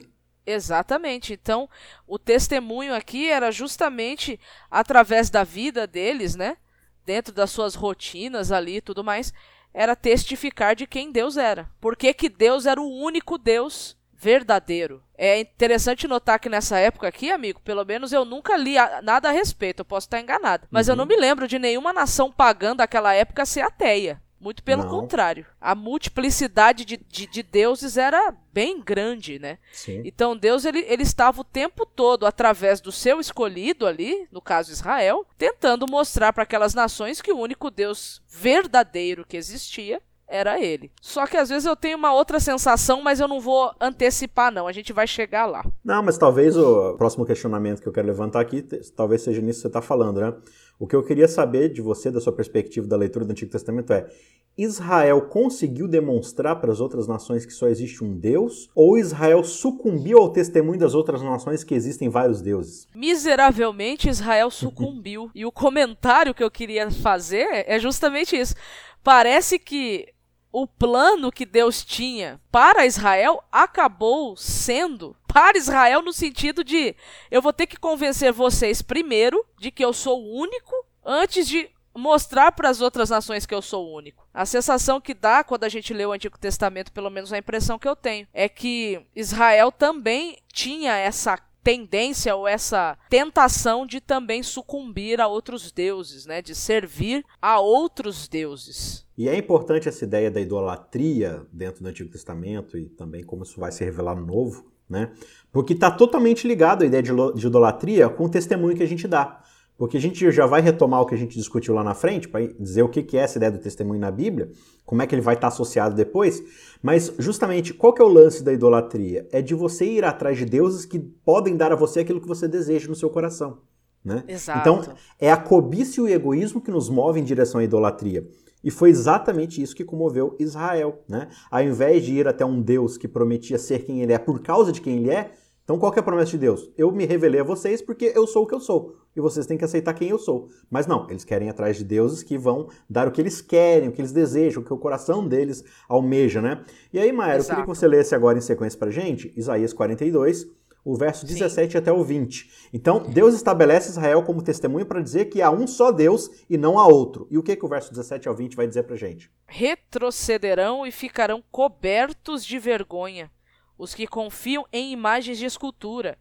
Exatamente. 0.52 1.34
Então, 1.34 1.70
o 2.08 2.18
testemunho 2.18 2.94
aqui 2.94 3.30
era 3.30 3.52
justamente 3.52 4.40
através 4.70 5.30
da 5.30 5.44
vida 5.44 5.86
deles, 5.86 6.36
né? 6.36 6.58
Dentro 7.06 7.34
das 7.34 7.52
suas 7.52 7.76
rotinas 7.76 8.52
ali 8.52 8.78
e 8.78 8.82
tudo 8.82 9.04
mais, 9.04 9.34
era 9.74 9.96
testificar 9.96 10.76
de 10.76 10.88
quem 10.88 11.12
Deus 11.12 11.38
era. 11.38 11.70
Por 11.80 11.96
que, 11.96 12.14
que 12.14 12.30
Deus 12.30 12.66
era 12.66 12.82
o 12.82 12.90
único 12.90 13.38
Deus 13.38 13.98
verdadeiro. 14.20 15.02
É 15.18 15.40
interessante 15.40 16.06
notar 16.06 16.40
que 16.40 16.50
nessa 16.50 16.78
época 16.78 17.08
aqui, 17.08 17.32
amigo, 17.32 17.62
pelo 17.62 17.86
menos 17.86 18.12
eu 18.12 18.26
nunca 18.26 18.58
li 18.58 18.76
nada 19.02 19.30
a 19.30 19.32
respeito, 19.32 19.80
eu 19.80 19.86
posso 19.86 20.08
estar 20.08 20.20
enganado. 20.20 20.68
Mas 20.70 20.88
uhum. 20.88 20.94
eu 20.94 20.98
não 20.98 21.06
me 21.06 21.16
lembro 21.16 21.48
de 21.48 21.58
nenhuma 21.58 21.94
nação 21.94 22.30
pagã 22.30 22.76
daquela 22.76 23.14
época 23.14 23.46
ser 23.46 23.62
ateia. 23.62 24.22
Muito 24.40 24.64
pelo 24.64 24.84
Não. 24.84 24.90
contrário. 24.90 25.46
A 25.60 25.76
multiplicidade 25.76 26.86
de, 26.86 26.98
de, 26.98 27.28
de, 27.28 27.44
deuses 27.44 27.98
era 27.98 28.34
bem 28.54 28.82
grande, 28.82 29.38
né? 29.38 29.58
Sim. 29.74 30.02
Então 30.06 30.36
Deus 30.38 30.64
ele, 30.64 30.80
ele 30.88 31.04
estava 31.04 31.42
o 31.42 31.44
tempo 31.44 31.86
todo, 31.86 32.26
através 32.26 32.80
do 32.80 32.92
seu 32.92 33.20
escolhido 33.20 33.86
ali, 33.86 34.28
no 34.32 34.42
caso 34.42 34.72
Israel, 34.72 35.26
tentando 35.38 35.86
mostrar 35.90 36.32
para 36.32 36.44
aquelas 36.44 36.74
nações 36.74 37.22
que 37.22 37.32
o 37.32 37.38
único 37.38 37.70
Deus 37.70 38.22
verdadeiro 38.28 39.26
que 39.28 39.36
existia 39.36 40.02
era 40.30 40.62
ele. 40.64 40.92
Só 41.02 41.26
que 41.26 41.36
às 41.36 41.50
vezes 41.50 41.66
eu 41.66 41.76
tenho 41.76 41.98
uma 41.98 42.14
outra 42.14 42.40
sensação, 42.40 43.02
mas 43.02 43.20
eu 43.20 43.28
não 43.28 43.42
vou 43.42 43.74
antecipar, 43.82 44.52
não. 44.52 44.68
A 44.68 44.72
gente 44.72 44.94
vai 44.94 45.08
chegar 45.08 45.46
lá. 45.48 45.66
Não, 45.84 46.04
mas 46.04 46.18
talvez 46.18 46.56
o 46.56 46.96
próximo 46.98 47.26
questionamento 47.26 47.82
que 47.82 47.88
eu 47.88 47.92
quero 47.92 48.08
levantar 48.08 48.40
aqui, 48.40 48.62
talvez 48.96 49.24
seja 49.24 49.42
nisso 49.42 49.58
que 49.58 49.62
você 49.64 49.68
está 49.68 49.82
falando, 49.82 50.22
né? 50.22 50.34
O 50.80 50.88
que 50.88 50.96
eu 50.96 51.04
queria 51.04 51.28
saber 51.28 51.68
de 51.74 51.82
você, 51.82 52.10
da 52.10 52.22
sua 52.22 52.32
perspectiva 52.32 52.88
da 52.88 52.96
leitura 52.96 53.26
do 53.26 53.32
Antigo 53.32 53.52
Testamento, 53.52 53.92
é: 53.92 54.10
Israel 54.58 55.24
conseguiu 55.24 55.90
demonstrar 55.90 56.56
para 56.62 56.72
as 56.72 56.80
outras 56.80 57.06
nações 57.06 57.46
que 57.46 57.52
só 57.52 57.68
existe 57.68 58.02
um 58.02 58.18
Deus? 58.18 58.70
Ou 58.74 58.98
Israel 58.98 59.44
sucumbiu 59.44 60.20
ao 60.20 60.32
testemunho 60.32 60.80
das 60.80 60.94
outras 60.94 61.22
nações 61.22 61.66
que 61.66 61.76
existem 61.76 62.08
vários 62.08 62.42
deuses? 62.42 62.88
Miseravelmente, 62.96 64.10
Israel 64.10 64.50
sucumbiu. 64.52 65.30
e 65.36 65.46
o 65.46 65.52
comentário 65.52 66.34
que 66.34 66.44
eu 66.44 66.50
queria 66.50 66.90
fazer 66.90 67.48
é 67.68 67.78
justamente 67.78 68.40
isso. 68.40 68.56
Parece 69.04 69.60
que 69.60 70.08
o 70.52 70.66
plano 70.66 71.32
que 71.32 71.46
Deus 71.46 71.84
tinha 71.84 72.40
para 72.50 72.86
Israel 72.86 73.44
acabou 73.52 74.36
sendo 74.36 75.16
para 75.32 75.58
Israel 75.58 76.02
no 76.02 76.12
sentido 76.12 76.64
de 76.64 76.96
eu 77.30 77.42
vou 77.42 77.54
ter 77.54 77.68
que 77.68 77.78
convencer 77.78 78.34
vocês 78.34 78.82
primeiro 78.82 79.46
de 79.60 79.70
que 79.70 79.86
eu 79.86 79.94
sou 79.94 80.20
o 80.20 80.42
único 80.42 80.74
antes 81.06 81.48
de 81.48 81.70
mostrar 81.96 82.52
para 82.52 82.70
as 82.70 82.82
outras 82.82 83.10
nações 83.10 83.46
que 83.46 83.54
eu 83.54 83.62
sou 83.62 83.94
único. 83.94 84.28
A 84.34 84.46
sensação 84.46 85.00
que 85.00 85.14
dá 85.14 85.44
quando 85.44 85.66
a 85.66 85.70
gente 85.70 85.94
lê 85.94 86.06
o 86.06 86.12
Antigo 86.12 86.38
Testamento, 86.38 86.92
pelo 86.92 87.10
menos 87.10 87.32
a 87.32 87.38
impressão 87.38 87.78
que 87.78 87.88
eu 87.88 87.96
tenho, 87.96 88.28
é 88.34 88.48
que 88.50 89.02
Israel 89.16 89.72
também 89.72 90.38
tinha 90.52 90.96
essa 90.96 91.38
tendência 91.64 92.36
ou 92.36 92.48
essa 92.48 92.98
tentação 93.10 93.86
de 93.86 94.00
também 94.00 94.42
sucumbir 94.42 95.20
a 95.20 95.28
outros 95.28 95.72
deuses, 95.72 96.26
né, 96.26 96.42
de 96.42 96.56
servir 96.56 97.24
a 97.42 97.60
outros 97.60 98.28
deuses. 98.28 99.06
E 99.18 99.28
é 99.28 99.36
importante 99.36 99.90
essa 99.90 100.06
ideia 100.06 100.32
da 100.32 100.40
idolatria 100.40 101.46
dentro 101.52 101.84
do 101.84 101.90
Antigo 101.90 102.10
Testamento 102.10 102.78
e 102.78 102.88
também 102.88 103.24
como 103.24 103.44
isso 103.44 103.60
vai 103.60 103.72
se 103.72 103.84
revelar 103.84 104.16
no 104.16 104.26
Novo, 104.26 104.72
né? 104.90 105.12
Porque 105.52 105.74
está 105.74 105.92
totalmente 105.92 106.48
ligado 106.48 106.84
a 106.84 106.86
ideia 106.86 107.04
de 107.04 107.48
idolatria 107.48 108.10
com 108.10 108.26
o 108.26 108.30
testemunho 108.30 108.76
que 108.76 108.84
a 108.84 108.88
gente 108.88 109.08
dá. 109.08 109.42
Porque 109.78 109.96
a 109.96 110.02
gente 110.02 110.30
já 110.30 110.46
vai 110.46 110.60
retomar 110.60 111.02
o 111.02 111.06
que 111.06 111.16
a 111.16 111.18
gente 111.18 111.38
discutiu 111.38 111.74
lá 111.74 111.82
na 111.82 111.94
frente, 111.94 112.28
para 112.28 112.46
dizer 112.60 112.84
o 112.84 112.90
que 112.90 113.18
é 113.18 113.22
essa 113.22 113.38
ideia 113.38 113.50
do 113.50 113.60
testemunho 113.60 114.02
na 114.02 114.12
Bíblia, 114.12 114.52
como 114.86 115.02
é 115.02 115.08
que 115.08 115.16
ele 115.16 115.22
vai 115.22 115.36
estar 115.36 115.48
associado 115.48 115.96
depois. 115.96 116.44
Mas, 116.84 117.14
justamente, 117.18 117.74
qual 117.74 117.94
que 117.94 118.02
é 118.02 118.06
o 118.06 118.10
lance 118.10 118.44
da 118.44 118.52
idolatria? 118.52 119.26
É 119.32 119.42
de 119.42 119.56
você 119.56 119.86
ir 119.86 120.04
atrás 120.04 120.38
de 120.38 120.44
deuses 120.44 120.86
que 120.86 121.00
podem 121.00 121.56
dar 121.56 121.72
a 121.72 121.78
você 121.78 122.02
aquilo 122.02 122.20
que 122.20 122.28
você 122.28 122.46
deseja 122.46 122.90
no 122.90 122.96
seu 122.96 123.10
coração. 123.10 123.60
Né? 124.04 124.24
Exato. 124.28 124.60
Então, 124.60 124.96
é 125.18 125.32
a 125.32 125.38
cobiça 125.38 126.02
e 126.02 126.04
o 126.04 126.08
egoísmo 126.10 126.60
que 126.60 126.72
nos 126.72 126.90
movem 126.90 127.22
em 127.24 127.26
direção 127.26 127.62
à 127.62 127.64
idolatria. 127.64 128.28
E 128.64 128.70
foi 128.70 128.90
exatamente 128.90 129.62
isso 129.62 129.76
que 129.76 129.86
comoveu 129.86 130.36
Israel. 130.40 131.04
Né? 131.08 131.30
Ao 131.50 131.62
invés 131.62 132.04
de 132.04 132.14
ir 132.14 132.28
até 132.28 132.46
um 132.46 132.62
Deus 132.62 132.98
que 132.98 133.08
prometia 133.08 133.58
ser 133.58 133.80
quem 133.86 134.02
ele 134.02 134.14
é 134.14 134.18
por 134.18 134.42
causa 134.42 134.72
de 134.72 134.82
quem 134.82 134.98
ele 134.98 135.12
é, 135.12 135.32
então 135.70 135.78
qual 135.78 135.94
é 135.94 136.00
a 136.00 136.02
promessa 136.02 136.32
de 136.32 136.40
Deus? 136.40 136.68
Eu 136.76 136.92
me 136.92 137.06
revelei 137.06 137.42
a 137.42 137.44
vocês 137.44 137.80
porque 137.80 138.12
eu 138.16 138.26
sou 138.26 138.44
o 138.44 138.48
que 138.48 138.56
eu 138.56 138.60
sou. 138.60 138.96
E 139.16 139.22
vocês 139.22 139.46
têm 139.46 139.56
que 139.56 139.64
aceitar 139.64 139.94
quem 139.94 140.10
eu 140.10 140.18
sou. 140.18 140.50
Mas 140.68 140.88
não, 140.88 141.08
eles 141.12 141.24
querem 141.24 141.48
ir 141.48 141.52
atrás 141.52 141.78
de 141.78 141.84
deuses 141.84 142.24
que 142.24 142.40
vão 142.40 142.70
dar 142.90 143.08
o 143.08 143.12
que 143.12 143.22
eles 143.22 143.40
querem, 143.40 143.88
o 143.88 143.92
que 143.92 144.02
eles 144.02 144.12
desejam, 144.12 144.64
o 144.64 144.66
que 144.66 144.74
o 144.74 144.78
coração 144.80 145.28
deles 145.28 145.64
almeja, 145.88 146.42
né? 146.42 146.66
E 146.92 146.98
aí, 146.98 147.12
Maera, 147.12 147.44
eu 147.44 147.46
queria 147.46 147.62
que 147.62 147.68
você 147.68 147.88
lesse 147.88 148.16
agora 148.16 148.40
em 148.40 148.42
sequência 148.42 148.80
pra 148.80 148.90
gente, 148.90 149.32
Isaías 149.38 149.72
42, 149.72 150.48
o 150.92 150.98
verso 150.98 151.26
17 151.26 151.72
Sim. 151.72 151.78
até 151.78 151.92
o 151.92 152.04
20. 152.04 152.50
Então, 152.74 153.04
Deus 153.04 153.36
estabelece 153.36 153.90
Israel 153.90 154.24
como 154.24 154.42
testemunho 154.42 154.86
para 154.86 155.02
dizer 155.02 155.26
que 155.26 155.42
há 155.42 155.52
um 155.52 155.68
só 155.68 155.92
Deus 155.92 156.30
e 156.50 156.58
não 156.58 156.80
há 156.80 156.88
outro. 156.88 157.28
E 157.30 157.38
o 157.38 157.44
que, 157.44 157.56
que 157.56 157.66
o 157.66 157.70
verso 157.70 157.92
17 157.92 158.28
ao 158.28 158.36
20 158.36 158.56
vai 158.56 158.68
dizer 158.68 158.84
para 158.84 158.96
gente? 158.96 159.32
Retrocederão 159.48 160.86
e 160.86 160.92
ficarão 160.92 161.44
cobertos 161.52 162.44
de 162.46 162.58
vergonha 162.58 163.32
os 163.78 163.96
que 163.96 164.06
confiam 164.06 164.66
em 164.74 164.92
imagens 164.92 165.38
de 165.38 165.46
escultura 165.46 166.18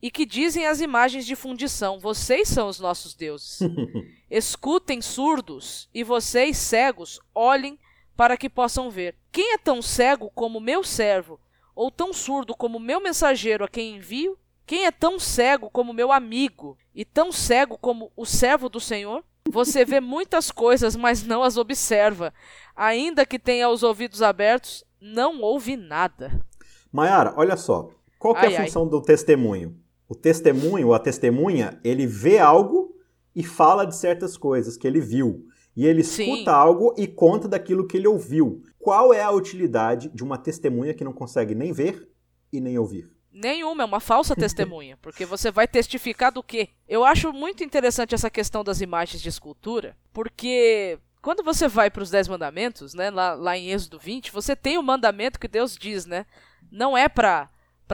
e 0.00 0.10
que 0.10 0.24
dizem 0.24 0.66
as 0.66 0.80
imagens 0.80 1.26
de 1.26 1.36
fundição: 1.36 1.98
Vocês 1.98 2.48
são 2.48 2.68
os 2.68 2.80
nossos 2.80 3.14
deuses. 3.14 3.58
Escutem 4.30 5.02
surdos 5.02 5.88
e 5.92 6.02
vocês 6.04 6.56
cegos 6.56 7.20
olhem 7.34 7.78
para 8.16 8.36
que 8.36 8.48
possam 8.48 8.90
ver. 8.90 9.16
Quem 9.30 9.54
é 9.54 9.58
tão 9.58 9.82
cego 9.82 10.30
como 10.34 10.60
meu 10.60 10.82
servo, 10.82 11.38
ou 11.78 11.92
tão 11.92 12.12
surdo 12.12 12.56
como 12.56 12.80
meu 12.80 13.00
mensageiro 13.00 13.64
a 13.64 13.68
quem 13.68 13.94
envio? 13.94 14.36
Quem 14.66 14.84
é 14.84 14.90
tão 14.90 15.16
cego 15.16 15.70
como 15.70 15.92
meu 15.92 16.10
amigo 16.10 16.76
e 16.92 17.04
tão 17.04 17.30
cego 17.30 17.78
como 17.78 18.10
o 18.16 18.26
servo 18.26 18.68
do 18.68 18.80
Senhor? 18.80 19.22
Você 19.48 19.84
vê 19.84 20.00
muitas 20.00 20.50
coisas, 20.50 20.96
mas 20.96 21.22
não 21.22 21.40
as 21.40 21.56
observa. 21.56 22.34
Ainda 22.74 23.24
que 23.24 23.38
tenha 23.38 23.68
os 23.68 23.84
ouvidos 23.84 24.22
abertos, 24.22 24.84
não 25.00 25.40
ouve 25.40 25.76
nada. 25.76 26.44
Maiara, 26.90 27.32
olha 27.36 27.56
só. 27.56 27.90
Qual 28.18 28.36
é 28.36 28.56
a 28.56 28.64
função 28.64 28.82
ai. 28.82 28.90
do 28.90 29.00
testemunho? 29.00 29.78
O 30.08 30.16
testemunho 30.16 30.88
ou 30.88 30.94
a 30.94 30.98
testemunha, 30.98 31.78
ele 31.84 32.08
vê 32.08 32.40
algo 32.40 32.92
e 33.36 33.44
fala 33.44 33.84
de 33.84 33.94
certas 33.94 34.36
coisas 34.36 34.76
que 34.76 34.86
ele 34.86 35.00
viu. 35.00 35.46
E 35.78 35.86
ele 35.86 36.00
escuta 36.00 36.36
Sim. 36.36 36.48
algo 36.48 36.92
e 36.98 37.06
conta 37.06 37.46
daquilo 37.46 37.86
que 37.86 37.96
ele 37.96 38.08
ouviu. 38.08 38.64
Qual 38.80 39.14
é 39.14 39.22
a 39.22 39.30
utilidade 39.30 40.10
de 40.12 40.24
uma 40.24 40.36
testemunha 40.36 40.92
que 40.92 41.04
não 41.04 41.12
consegue 41.12 41.54
nem 41.54 41.72
ver 41.72 42.10
e 42.52 42.60
nem 42.60 42.76
ouvir? 42.76 43.08
Nenhuma, 43.30 43.84
é 43.84 43.86
uma 43.86 44.00
falsa 44.00 44.34
testemunha, 44.36 44.98
porque 45.00 45.24
você 45.24 45.52
vai 45.52 45.68
testificar 45.68 46.32
do 46.32 46.42
quê? 46.42 46.70
Eu 46.88 47.04
acho 47.04 47.32
muito 47.32 47.62
interessante 47.62 48.12
essa 48.12 48.28
questão 48.28 48.64
das 48.64 48.80
imagens 48.80 49.22
de 49.22 49.28
escultura, 49.28 49.96
porque 50.12 50.98
quando 51.22 51.44
você 51.44 51.68
vai 51.68 51.92
para 51.92 52.02
os 52.02 52.10
Dez 52.10 52.26
Mandamentos, 52.26 52.92
né, 52.92 53.08
lá, 53.08 53.34
lá 53.34 53.56
em 53.56 53.70
Êxodo 53.70 54.00
20, 54.00 54.32
você 54.32 54.56
tem 54.56 54.78
o 54.78 54.82
mandamento 54.82 55.38
que 55.38 55.46
Deus 55.46 55.76
diz, 55.78 56.06
né? 56.06 56.26
Não 56.72 56.98
é 56.98 57.08
para 57.08 57.48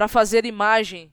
fazer 0.09 0.47
imagem 0.47 1.13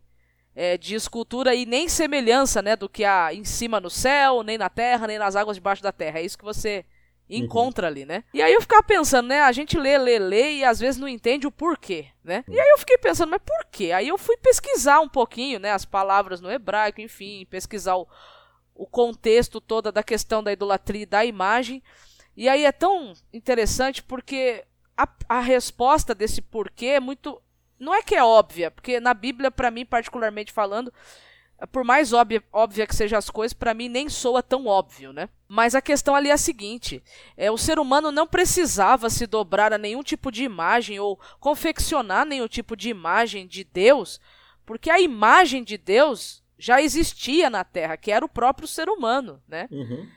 é, 0.55 0.77
de 0.77 0.95
escultura 0.95 1.55
e 1.55 1.65
nem 1.65 1.87
semelhança 1.87 2.61
né, 2.61 2.75
do 2.75 2.89
que 2.89 3.03
há 3.03 3.33
em 3.33 3.43
cima 3.43 3.79
no 3.79 3.89
céu, 3.89 4.43
nem 4.43 4.57
na 4.57 4.69
terra, 4.69 5.07
nem 5.07 5.17
nas 5.17 5.35
águas 5.35 5.55
debaixo 5.57 5.81
da 5.81 5.91
terra. 5.91 6.19
É 6.19 6.23
isso 6.23 6.37
que 6.37 6.43
você 6.43 6.85
encontra 7.29 7.87
uhum. 7.87 7.91
ali, 7.91 8.05
né? 8.05 8.23
E 8.33 8.41
aí 8.41 8.51
eu 8.51 8.61
ficava 8.61 8.83
pensando, 8.83 9.27
né? 9.27 9.41
A 9.41 9.51
gente 9.51 9.77
lê, 9.77 9.97
lê, 9.97 10.19
lê 10.19 10.55
e 10.57 10.63
às 10.63 10.79
vezes 10.79 10.99
não 10.99 11.07
entende 11.07 11.47
o 11.47 11.51
porquê, 11.51 12.07
né? 12.23 12.43
E 12.47 12.59
aí 12.59 12.69
eu 12.69 12.77
fiquei 12.77 12.97
pensando, 12.97 13.29
mas 13.29 13.41
por 13.45 13.65
quê? 13.71 13.91
Aí 13.93 14.09
eu 14.09 14.17
fui 14.17 14.35
pesquisar 14.37 14.99
um 14.99 15.07
pouquinho, 15.07 15.59
né? 15.59 15.71
As 15.71 15.85
palavras 15.85 16.41
no 16.41 16.51
hebraico, 16.51 16.99
enfim, 16.99 17.47
pesquisar 17.49 17.95
o, 17.95 18.07
o 18.75 18.85
contexto 18.85 19.61
toda 19.61 19.91
da 19.91 20.03
questão 20.03 20.43
da 20.43 20.51
idolatria 20.51 21.03
e 21.03 21.05
da 21.05 21.23
imagem. 21.23 21.81
E 22.35 22.49
aí 22.49 22.65
é 22.65 22.71
tão 22.71 23.13
interessante 23.33 24.03
porque 24.03 24.65
a, 24.97 25.07
a 25.29 25.39
resposta 25.39 26.13
desse 26.13 26.41
porquê 26.41 26.87
é 26.87 26.99
muito 26.99 27.41
não 27.81 27.93
é 27.93 28.01
que 28.01 28.15
é 28.15 28.23
óbvia, 28.23 28.69
porque 28.69 28.99
na 28.99 29.13
Bíblia, 29.13 29.49
para 29.49 29.71
mim, 29.71 29.85
particularmente 29.85 30.53
falando, 30.53 30.93
por 31.71 31.83
mais 31.83 32.13
óbvia, 32.13 32.43
óbvia 32.53 32.87
que 32.87 32.95
sejam 32.95 33.17
as 33.17 33.29
coisas, 33.29 33.53
para 33.53 33.73
mim 33.73 33.89
nem 33.89 34.07
soa 34.07 34.41
tão 34.41 34.65
óbvio, 34.65 35.11
né? 35.11 35.29
Mas 35.47 35.75
a 35.75 35.81
questão 35.81 36.15
ali 36.15 36.29
é 36.29 36.33
a 36.33 36.37
seguinte: 36.37 37.03
é, 37.35 37.51
o 37.51 37.57
ser 37.57 37.79
humano 37.79 38.11
não 38.11 38.25
precisava 38.25 39.09
se 39.09 39.27
dobrar 39.27 39.73
a 39.73 39.77
nenhum 39.77 40.03
tipo 40.03 40.31
de 40.31 40.43
imagem 40.43 40.99
ou 40.99 41.19
confeccionar 41.39 42.25
nenhum 42.25 42.47
tipo 42.47 42.75
de 42.75 42.89
imagem 42.89 43.45
de 43.45 43.63
Deus, 43.63 44.19
porque 44.65 44.89
a 44.89 44.99
imagem 44.99 45.63
de 45.63 45.77
Deus 45.77 46.41
já 46.57 46.81
existia 46.81 47.49
na 47.49 47.63
Terra, 47.63 47.97
que 47.97 48.11
era 48.11 48.23
o 48.23 48.29
próprio 48.29 48.67
ser 48.67 48.89
humano, 48.89 49.41
né? 49.47 49.67
Uhum, 49.71 50.07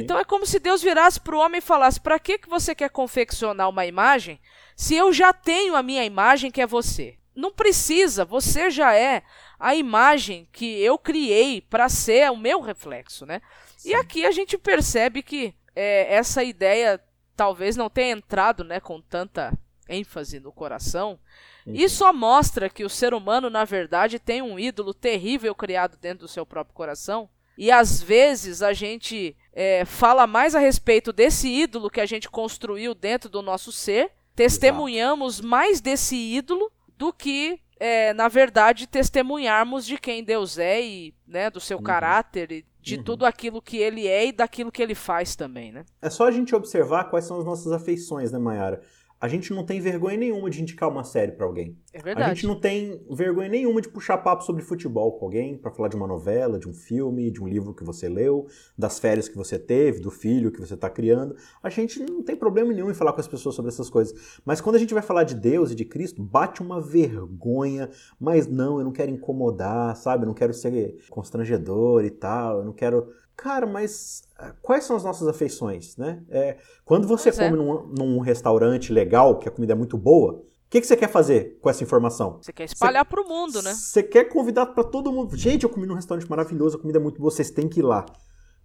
então 0.00 0.18
é 0.18 0.24
como 0.24 0.46
se 0.46 0.58
Deus 0.58 0.82
virasse 0.82 1.20
para 1.20 1.36
o 1.36 1.38
homem 1.38 1.58
e 1.58 1.62
falasse: 1.62 2.00
para 2.00 2.18
que, 2.18 2.38
que 2.38 2.48
você 2.48 2.74
quer 2.74 2.90
confeccionar 2.90 3.68
uma 3.68 3.86
imagem 3.86 4.40
se 4.76 4.94
eu 4.94 5.12
já 5.12 5.32
tenho 5.32 5.76
a 5.76 5.82
minha 5.82 6.04
imagem, 6.04 6.50
que 6.50 6.60
é 6.60 6.66
você? 6.66 7.16
Não 7.34 7.52
precisa, 7.52 8.24
você 8.24 8.70
já 8.70 8.94
é 8.94 9.22
a 9.58 9.74
imagem 9.74 10.48
que 10.52 10.80
eu 10.80 10.98
criei 10.98 11.60
para 11.60 11.88
ser 11.88 12.30
o 12.30 12.36
meu 12.36 12.60
reflexo, 12.60 13.26
né? 13.26 13.40
Sim. 13.76 13.90
E 13.90 13.94
aqui 13.94 14.24
a 14.24 14.30
gente 14.30 14.56
percebe 14.56 15.22
que 15.22 15.54
é, 15.74 16.14
essa 16.14 16.44
ideia 16.44 17.00
talvez 17.36 17.76
não 17.76 17.90
tenha 17.90 18.12
entrado 18.12 18.62
né, 18.62 18.78
com 18.78 19.00
tanta 19.00 19.52
ênfase 19.88 20.38
no 20.38 20.52
coração. 20.52 21.18
Uhum. 21.66 21.74
E 21.74 21.88
só 21.88 22.12
mostra 22.12 22.68
que 22.68 22.84
o 22.84 22.90
ser 22.90 23.14
humano, 23.14 23.50
na 23.50 23.64
verdade, 23.64 24.18
tem 24.18 24.42
um 24.42 24.58
ídolo 24.58 24.94
terrível 24.94 25.54
criado 25.54 25.96
dentro 25.96 26.26
do 26.26 26.28
seu 26.28 26.46
próprio 26.46 26.74
coração. 26.74 27.28
E 27.56 27.70
às 27.70 28.02
vezes 28.02 28.62
a 28.62 28.72
gente 28.72 29.36
é, 29.52 29.84
fala 29.84 30.26
mais 30.26 30.54
a 30.54 30.58
respeito 30.58 31.12
desse 31.12 31.48
ídolo 31.48 31.90
que 31.90 32.00
a 32.00 32.06
gente 32.06 32.28
construiu 32.28 32.94
dentro 32.94 33.28
do 33.28 33.42
nosso 33.42 33.70
ser 33.70 34.10
testemunhamos 34.34 35.34
Exato. 35.34 35.48
mais 35.48 35.80
desse 35.80 36.16
ídolo 36.16 36.70
do 36.98 37.12
que, 37.12 37.60
é, 37.78 38.12
na 38.12 38.28
verdade, 38.28 38.86
testemunharmos 38.86 39.86
de 39.86 39.98
quem 39.98 40.22
Deus 40.22 40.58
é 40.58 40.82
e 40.82 41.14
né, 41.26 41.50
do 41.50 41.60
seu 41.60 41.78
uhum. 41.78 41.84
caráter 41.84 42.52
e 42.52 42.64
de 42.80 42.96
uhum. 42.96 43.02
tudo 43.02 43.24
aquilo 43.24 43.62
que 43.62 43.78
ele 43.78 44.06
é 44.06 44.26
e 44.26 44.32
daquilo 44.32 44.70
que 44.70 44.82
ele 44.82 44.94
faz 44.94 45.34
também, 45.34 45.72
né? 45.72 45.84
É 46.02 46.10
só 46.10 46.26
a 46.26 46.30
gente 46.30 46.54
observar 46.54 47.04
quais 47.04 47.24
são 47.24 47.38
as 47.38 47.44
nossas 47.44 47.72
afeições, 47.72 48.30
né, 48.30 48.38
Mayara? 48.38 48.82
A 49.24 49.28
gente 49.28 49.54
não 49.54 49.64
tem 49.64 49.80
vergonha 49.80 50.18
nenhuma 50.18 50.50
de 50.50 50.60
indicar 50.60 50.86
uma 50.86 51.02
série 51.02 51.32
para 51.32 51.46
alguém. 51.46 51.78
É 51.94 52.02
verdade. 52.02 52.30
A 52.30 52.34
gente 52.34 52.46
não 52.46 52.60
tem 52.60 53.02
vergonha 53.10 53.48
nenhuma 53.48 53.80
de 53.80 53.88
puxar 53.88 54.18
papo 54.18 54.44
sobre 54.44 54.62
futebol 54.62 55.12
com 55.12 55.24
alguém, 55.24 55.56
para 55.56 55.70
falar 55.70 55.88
de 55.88 55.96
uma 55.96 56.06
novela, 56.06 56.58
de 56.58 56.68
um 56.68 56.74
filme, 56.74 57.30
de 57.30 57.42
um 57.42 57.48
livro 57.48 57.72
que 57.72 57.82
você 57.82 58.06
leu, 58.06 58.46
das 58.76 58.98
férias 58.98 59.26
que 59.26 59.34
você 59.34 59.58
teve, 59.58 59.98
do 59.98 60.10
filho 60.10 60.52
que 60.52 60.60
você 60.60 60.74
está 60.74 60.90
criando. 60.90 61.34
A 61.62 61.70
gente 61.70 62.00
não 62.00 62.22
tem 62.22 62.36
problema 62.36 62.70
nenhum 62.70 62.90
em 62.90 62.94
falar 62.94 63.14
com 63.14 63.20
as 63.20 63.26
pessoas 63.26 63.54
sobre 63.54 63.70
essas 63.70 63.88
coisas. 63.88 64.38
Mas 64.44 64.60
quando 64.60 64.76
a 64.76 64.78
gente 64.78 64.92
vai 64.92 65.02
falar 65.02 65.24
de 65.24 65.34
Deus 65.34 65.70
e 65.70 65.74
de 65.74 65.86
Cristo, 65.86 66.22
bate 66.22 66.60
uma 66.60 66.78
vergonha. 66.78 67.88
Mas 68.20 68.46
não, 68.46 68.78
eu 68.78 68.84
não 68.84 68.92
quero 68.92 69.10
incomodar, 69.10 69.96
sabe? 69.96 70.24
Eu 70.24 70.26
não 70.26 70.34
quero 70.34 70.52
ser 70.52 70.98
constrangedor 71.08 72.04
e 72.04 72.10
tal. 72.10 72.58
Eu 72.58 72.64
não 72.66 72.74
quero 72.74 73.08
Cara, 73.36 73.66
mas 73.66 74.22
eh, 74.38 74.52
quais 74.62 74.84
são 74.84 74.96
as 74.96 75.04
nossas 75.04 75.26
afeições, 75.26 75.96
né? 75.96 76.22
É, 76.28 76.56
quando 76.84 77.06
você 77.06 77.30
pois 77.30 77.40
é. 77.40 77.50
come 77.50 77.60
é. 77.60 77.64
num, 77.64 77.86
num, 77.86 78.18
restaurante 78.20 78.92
legal, 78.92 79.38
que 79.38 79.48
a 79.48 79.52
comida 79.52 79.72
é 79.72 79.76
muito 79.76 79.98
boa, 79.98 80.34
o 80.34 80.44
que, 80.70 80.80
que 80.80 80.86
você 80.86 80.96
quer 80.96 81.08
fazer 81.08 81.58
com 81.60 81.68
essa 81.68 81.82
informação? 81.82 82.38
Você 82.40 82.52
quer 82.52 82.64
espalhar 82.64 83.04
para 83.04 83.20
o 83.20 83.28
mundo, 83.28 83.62
né? 83.62 83.72
Você 83.72 84.02
quer 84.02 84.24
convidar 84.24 84.66
para 84.66 84.84
todo 84.84 85.12
mundo. 85.12 85.36
Gente, 85.36 85.64
eu 85.64 85.70
comi 85.70 85.86
num 85.86 85.94
restaurante 85.94 86.28
maravilhoso, 86.28 86.76
a 86.76 86.80
comida 86.80 86.98
é 86.98 87.02
muito 87.02 87.20
boa, 87.20 87.30
vocês 87.30 87.50
têm 87.50 87.68
que 87.68 87.80
ir 87.80 87.84
lá. 87.84 88.06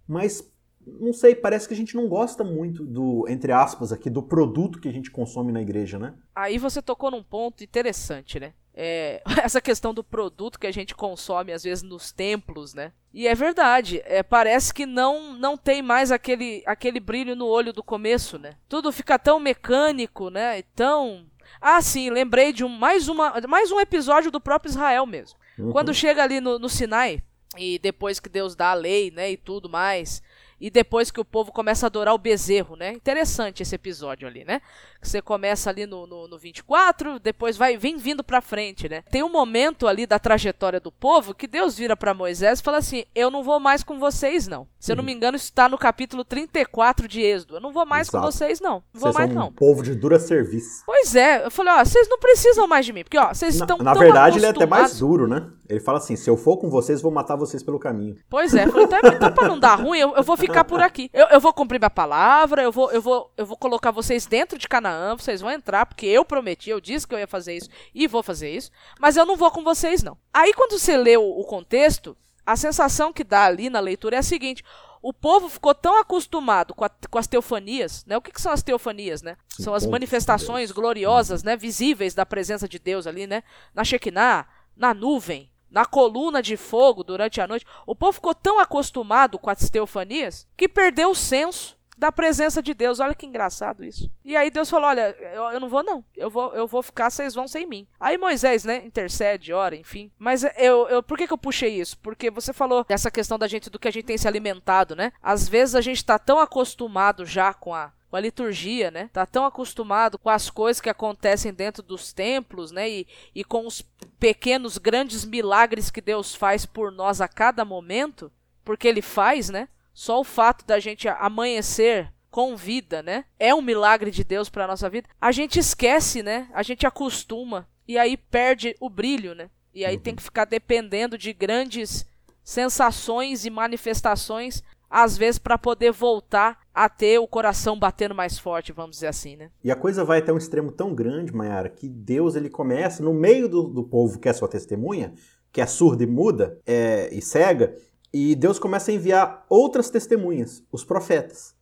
Mas 0.08 0.42
não 0.86 1.12
sei, 1.12 1.34
parece 1.34 1.68
que 1.68 1.74
a 1.74 1.76
gente 1.76 1.94
não 1.94 2.08
gosta 2.08 2.42
muito 2.42 2.84
do, 2.84 3.26
entre 3.28 3.52
aspas, 3.52 3.92
aqui, 3.92 4.08
do 4.08 4.22
produto 4.22 4.80
que 4.80 4.88
a 4.88 4.92
gente 4.92 5.10
consome 5.10 5.52
na 5.52 5.60
igreja, 5.60 5.98
né? 5.98 6.14
Aí 6.34 6.58
você 6.58 6.80
tocou 6.80 7.10
num 7.10 7.22
ponto 7.22 7.62
interessante, 7.62 8.40
né? 8.40 8.54
É, 8.74 9.22
essa 9.44 9.60
questão 9.60 9.92
do 9.92 10.02
produto 10.02 10.58
que 10.58 10.66
a 10.66 10.72
gente 10.72 10.94
consome, 10.94 11.52
às 11.52 11.64
vezes, 11.64 11.82
nos 11.82 12.12
templos, 12.12 12.72
né? 12.72 12.92
E 13.12 13.26
é 13.26 13.34
verdade, 13.34 14.00
é, 14.04 14.22
parece 14.22 14.72
que 14.72 14.86
não 14.86 15.34
não 15.34 15.56
tem 15.56 15.82
mais 15.82 16.10
aquele, 16.10 16.62
aquele 16.64 17.00
brilho 17.00 17.36
no 17.36 17.46
olho 17.46 17.72
do 17.72 17.82
começo, 17.82 18.38
né? 18.38 18.54
Tudo 18.68 18.92
fica 18.92 19.18
tão 19.18 19.38
mecânico, 19.38 20.30
né? 20.30 20.60
E 20.60 20.62
tão. 20.62 21.26
Ah, 21.60 21.82
sim, 21.82 22.08
lembrei 22.08 22.52
de 22.52 22.64
um, 22.64 22.68
mais, 22.68 23.08
uma, 23.08 23.34
mais 23.48 23.70
um 23.70 23.80
episódio 23.80 24.30
do 24.30 24.40
próprio 24.40 24.70
Israel 24.70 25.04
mesmo. 25.04 25.38
Uhum. 25.58 25.72
Quando 25.72 25.92
chega 25.92 26.22
ali 26.22 26.40
no, 26.40 26.58
no 26.58 26.68
Sinai, 26.68 27.22
e 27.58 27.78
depois 27.80 28.20
que 28.20 28.28
Deus 28.28 28.54
dá 28.54 28.70
a 28.70 28.74
lei, 28.74 29.10
né, 29.10 29.32
e 29.32 29.36
tudo 29.36 29.68
mais, 29.68 30.22
e 30.60 30.70
depois 30.70 31.10
que 31.10 31.20
o 31.20 31.24
povo 31.24 31.50
começa 31.52 31.86
a 31.86 31.88
adorar 31.88 32.14
o 32.14 32.18
bezerro, 32.18 32.76
né? 32.76 32.92
Interessante 32.92 33.62
esse 33.62 33.74
episódio 33.74 34.28
ali, 34.28 34.44
né? 34.44 34.60
Você 35.02 35.22
começa 35.22 35.70
ali 35.70 35.86
no, 35.86 36.06
no, 36.06 36.28
no 36.28 36.38
24, 36.38 37.18
depois 37.18 37.56
vai 37.56 37.76
vem 37.76 37.96
vindo 37.96 38.22
pra 38.22 38.42
frente, 38.42 38.88
né? 38.88 39.02
Tem 39.10 39.22
um 39.22 39.30
momento 39.30 39.86
ali 39.86 40.06
da 40.06 40.18
trajetória 40.18 40.78
do 40.78 40.92
povo 40.92 41.34
que 41.34 41.46
Deus 41.46 41.78
vira 41.78 41.96
para 41.96 42.12
Moisés 42.12 42.60
e 42.60 42.62
fala 42.62 42.78
assim: 42.78 43.04
Eu 43.14 43.30
não 43.30 43.42
vou 43.42 43.58
mais 43.58 43.82
com 43.82 43.98
vocês, 43.98 44.46
não. 44.46 44.66
Se 44.78 44.92
eu 44.92 44.96
não 44.96 45.04
me 45.04 45.12
engano, 45.12 45.36
isso 45.36 45.46
está 45.46 45.68
no 45.68 45.78
capítulo 45.78 46.24
34 46.24 47.08
de 47.08 47.22
Êxodo. 47.22 47.56
Eu 47.56 47.60
não 47.60 47.72
vou 47.72 47.86
mais 47.86 48.08
Exato. 48.08 48.24
com 48.24 48.30
vocês, 48.30 48.60
não. 48.60 48.82
Não 48.92 49.00
vou 49.00 49.12
vocês 49.12 49.14
mais, 49.14 49.32
são 49.32 49.40
não. 49.40 49.48
um 49.48 49.52
povo 49.52 49.82
de 49.82 49.94
dura 49.94 50.18
serviço. 50.18 50.82
Pois 50.84 51.16
é, 51.16 51.46
eu 51.46 51.50
falei, 51.50 51.72
ó, 51.72 51.84
vocês 51.84 52.08
não 52.08 52.18
precisam 52.18 52.68
mais 52.68 52.84
de 52.84 52.92
mim, 52.92 53.02
porque, 53.02 53.18
ó, 53.18 53.32
vocês 53.32 53.54
estão. 53.54 53.78
Na, 53.78 53.84
na 53.84 53.94
verdade, 53.94 54.38
ele 54.38 54.46
é 54.46 54.50
até 54.50 54.66
mais 54.66 54.98
duro, 54.98 55.26
né? 55.26 55.46
Ele 55.68 55.80
fala 55.80 55.98
assim: 55.98 56.16
se 56.16 56.28
eu 56.28 56.36
for 56.36 56.58
com 56.58 56.68
vocês, 56.68 57.00
vou 57.00 57.12
matar 57.12 57.36
vocês 57.36 57.62
pelo 57.62 57.78
caminho. 57.78 58.16
Pois 58.28 58.54
é, 58.54 58.66
falei, 58.66 58.84
então, 58.84 58.98
então 59.04 59.32
pra 59.32 59.48
não 59.48 59.58
dar 59.58 59.76
ruim, 59.76 60.00
eu, 60.00 60.16
eu 60.16 60.22
vou 60.22 60.36
ficar 60.36 60.49
por 60.64 60.80
aqui. 60.80 61.10
Eu, 61.12 61.26
eu 61.28 61.40
vou 61.40 61.52
cumprir 61.52 61.78
minha 61.78 61.90
palavra, 61.90 62.62
eu 62.62 62.72
vou, 62.72 62.90
eu, 62.90 63.00
vou, 63.00 63.32
eu 63.36 63.46
vou 63.46 63.56
colocar 63.56 63.90
vocês 63.90 64.26
dentro 64.26 64.58
de 64.58 64.68
Canaã, 64.68 65.16
vocês 65.16 65.40
vão 65.40 65.50
entrar, 65.50 65.86
porque 65.86 66.06
eu 66.06 66.24
prometi, 66.24 66.70
eu 66.70 66.80
disse 66.80 67.06
que 67.06 67.14
eu 67.14 67.18
ia 67.18 67.26
fazer 67.26 67.56
isso 67.56 67.68
e 67.94 68.06
vou 68.06 68.22
fazer 68.22 68.50
isso, 68.50 68.70
mas 68.98 69.16
eu 69.16 69.24
não 69.24 69.36
vou 69.36 69.50
com 69.50 69.62
vocês, 69.62 70.02
não. 70.02 70.16
Aí, 70.32 70.52
quando 70.54 70.78
você 70.78 70.96
lê 70.96 71.16
o, 71.16 71.22
o 71.22 71.44
contexto, 71.44 72.16
a 72.44 72.56
sensação 72.56 73.12
que 73.12 73.24
dá 73.24 73.44
ali 73.44 73.70
na 73.70 73.80
leitura 73.80 74.16
é 74.16 74.18
a 74.18 74.22
seguinte: 74.22 74.64
o 75.02 75.12
povo 75.12 75.48
ficou 75.48 75.74
tão 75.74 75.98
acostumado 75.98 76.74
com, 76.74 76.84
a, 76.84 76.90
com 76.90 77.18
as 77.18 77.26
teofanias, 77.26 78.04
né? 78.04 78.16
O 78.16 78.20
que, 78.20 78.30
que, 78.30 78.40
são 78.40 78.52
as 78.52 78.62
teofanias, 78.62 79.22
né? 79.22 79.36
São 79.48 79.74
as 79.74 79.86
manifestações 79.86 80.70
gloriosas, 80.70 81.42
né? 81.42 81.56
Visíveis 81.56 82.14
da 82.14 82.26
presença 82.26 82.68
de 82.68 82.78
Deus 82.78 83.06
ali, 83.06 83.26
né? 83.26 83.42
Na 83.74 83.84
Shekinah, 83.84 84.46
na 84.76 84.92
nuvem, 84.92 85.50
na 85.70 85.84
coluna 85.84 86.42
de 86.42 86.56
fogo 86.56 87.04
durante 87.04 87.40
a 87.40 87.46
noite. 87.46 87.66
O 87.86 87.94
povo 87.94 88.12
ficou 88.12 88.34
tão 88.34 88.58
acostumado 88.58 89.38
com 89.38 89.50
as 89.50 89.70
teofanias 89.70 90.46
que 90.56 90.68
perdeu 90.68 91.10
o 91.10 91.14
senso 91.14 91.78
da 92.00 92.10
presença 92.10 92.62
de 92.62 92.72
Deus. 92.72 92.98
Olha 92.98 93.14
que 93.14 93.26
engraçado 93.26 93.84
isso. 93.84 94.10
E 94.24 94.34
aí 94.34 94.50
Deus 94.50 94.70
falou: 94.70 94.88
Olha, 94.88 95.14
eu, 95.34 95.44
eu 95.44 95.60
não 95.60 95.68
vou, 95.68 95.82
não. 95.82 96.02
Eu 96.16 96.30
vou, 96.30 96.52
eu 96.54 96.66
vou 96.66 96.82
ficar, 96.82 97.10
vocês 97.10 97.34
vão 97.34 97.46
sem 97.46 97.66
mim. 97.66 97.86
Aí 98.00 98.16
Moisés, 98.16 98.64
né, 98.64 98.82
intercede, 98.84 99.52
ora, 99.52 99.76
enfim. 99.76 100.10
Mas 100.18 100.42
eu, 100.56 100.88
eu 100.88 101.02
por 101.02 101.18
que, 101.18 101.26
que 101.26 101.32
eu 101.32 101.38
puxei 101.38 101.78
isso? 101.78 101.98
Porque 101.98 102.30
você 102.30 102.54
falou 102.54 102.84
dessa 102.88 103.10
questão 103.10 103.38
da 103.38 103.46
gente, 103.46 103.68
do 103.68 103.78
que 103.78 103.86
a 103.86 103.90
gente 103.90 104.06
tem 104.06 104.16
se 104.16 104.26
alimentado, 104.26 104.96
né? 104.96 105.12
Às 105.22 105.46
vezes 105.46 105.74
a 105.74 105.82
gente 105.82 106.02
tá 106.02 106.18
tão 106.18 106.38
acostumado 106.38 107.26
já 107.26 107.52
com 107.52 107.74
a 107.74 107.92
com 108.10 108.16
a 108.16 108.20
liturgia, 108.20 108.90
né? 108.90 109.08
Tá 109.12 109.24
tão 109.24 109.44
acostumado 109.44 110.18
com 110.18 110.28
as 110.28 110.50
coisas 110.50 110.80
que 110.80 110.90
acontecem 110.90 111.54
dentro 111.54 111.82
dos 111.82 112.12
templos, 112.12 112.72
né? 112.72 112.90
E, 112.90 113.06
e 113.34 113.44
com 113.44 113.66
os 113.66 113.82
pequenos, 114.18 114.76
grandes 114.76 115.24
milagres 115.24 115.90
que 115.90 116.00
Deus 116.00 116.34
faz 116.34 116.66
por 116.66 116.90
nós 116.90 117.20
a 117.20 117.28
cada 117.28 117.64
momento, 117.64 118.30
porque 118.64 118.88
Ele 118.88 119.00
faz, 119.00 119.48
né? 119.48 119.68
Só 119.94 120.20
o 120.20 120.24
fato 120.24 120.66
da 120.66 120.80
gente 120.80 121.06
amanhecer 121.06 122.12
com 122.30 122.56
vida, 122.56 123.02
né? 123.02 123.24
É 123.38 123.54
um 123.54 123.62
milagre 123.62 124.10
de 124.10 124.24
Deus 124.24 124.48
para 124.48 124.66
nossa 124.66 124.90
vida. 124.90 125.08
A 125.20 125.30
gente 125.30 125.58
esquece, 125.58 126.22
né? 126.22 126.48
A 126.52 126.62
gente 126.64 126.86
acostuma 126.86 127.68
e 127.86 127.96
aí 127.96 128.16
perde 128.16 128.74
o 128.80 128.90
brilho, 128.90 129.34
né? 129.34 129.50
E 129.72 129.84
aí 129.84 129.96
uhum. 129.96 130.02
tem 130.02 130.16
que 130.16 130.22
ficar 130.22 130.46
dependendo 130.46 131.16
de 131.16 131.32
grandes 131.32 132.04
sensações 132.42 133.44
e 133.44 133.50
manifestações 133.50 134.62
às 134.90 135.16
vezes 135.16 135.38
para 135.38 135.56
poder 135.56 135.92
voltar 135.92 136.58
a 136.74 136.88
ter 136.88 137.18
o 137.18 137.28
coração 137.28 137.78
batendo 137.78 138.14
mais 138.14 138.38
forte, 138.38 138.72
vamos 138.72 138.96
dizer 138.96 139.06
assim, 139.06 139.36
né? 139.36 139.50
E 139.62 139.70
a 139.70 139.76
coisa 139.76 140.04
vai 140.04 140.18
até 140.18 140.32
um 140.32 140.38
extremo 140.38 140.72
tão 140.72 140.94
grande, 140.94 141.34
Mayara, 141.34 141.68
que 141.68 141.88
Deus 141.88 142.34
ele 142.34 142.50
começa 142.50 143.02
no 143.02 143.14
meio 143.14 143.48
do, 143.48 143.62
do 143.62 143.84
povo 143.84 144.18
que 144.18 144.28
é 144.28 144.32
sua 144.32 144.48
testemunha, 144.48 145.14
que 145.52 145.60
é 145.60 145.66
surda 145.66 146.02
e 146.02 146.06
muda 146.06 146.58
é, 146.66 147.08
e 147.12 147.22
cega, 147.22 147.74
e 148.12 148.34
Deus 148.34 148.58
começa 148.58 148.90
a 148.90 148.94
enviar 148.94 149.46
outras 149.48 149.88
testemunhas, 149.88 150.64
os 150.72 150.84
profetas 150.84 151.54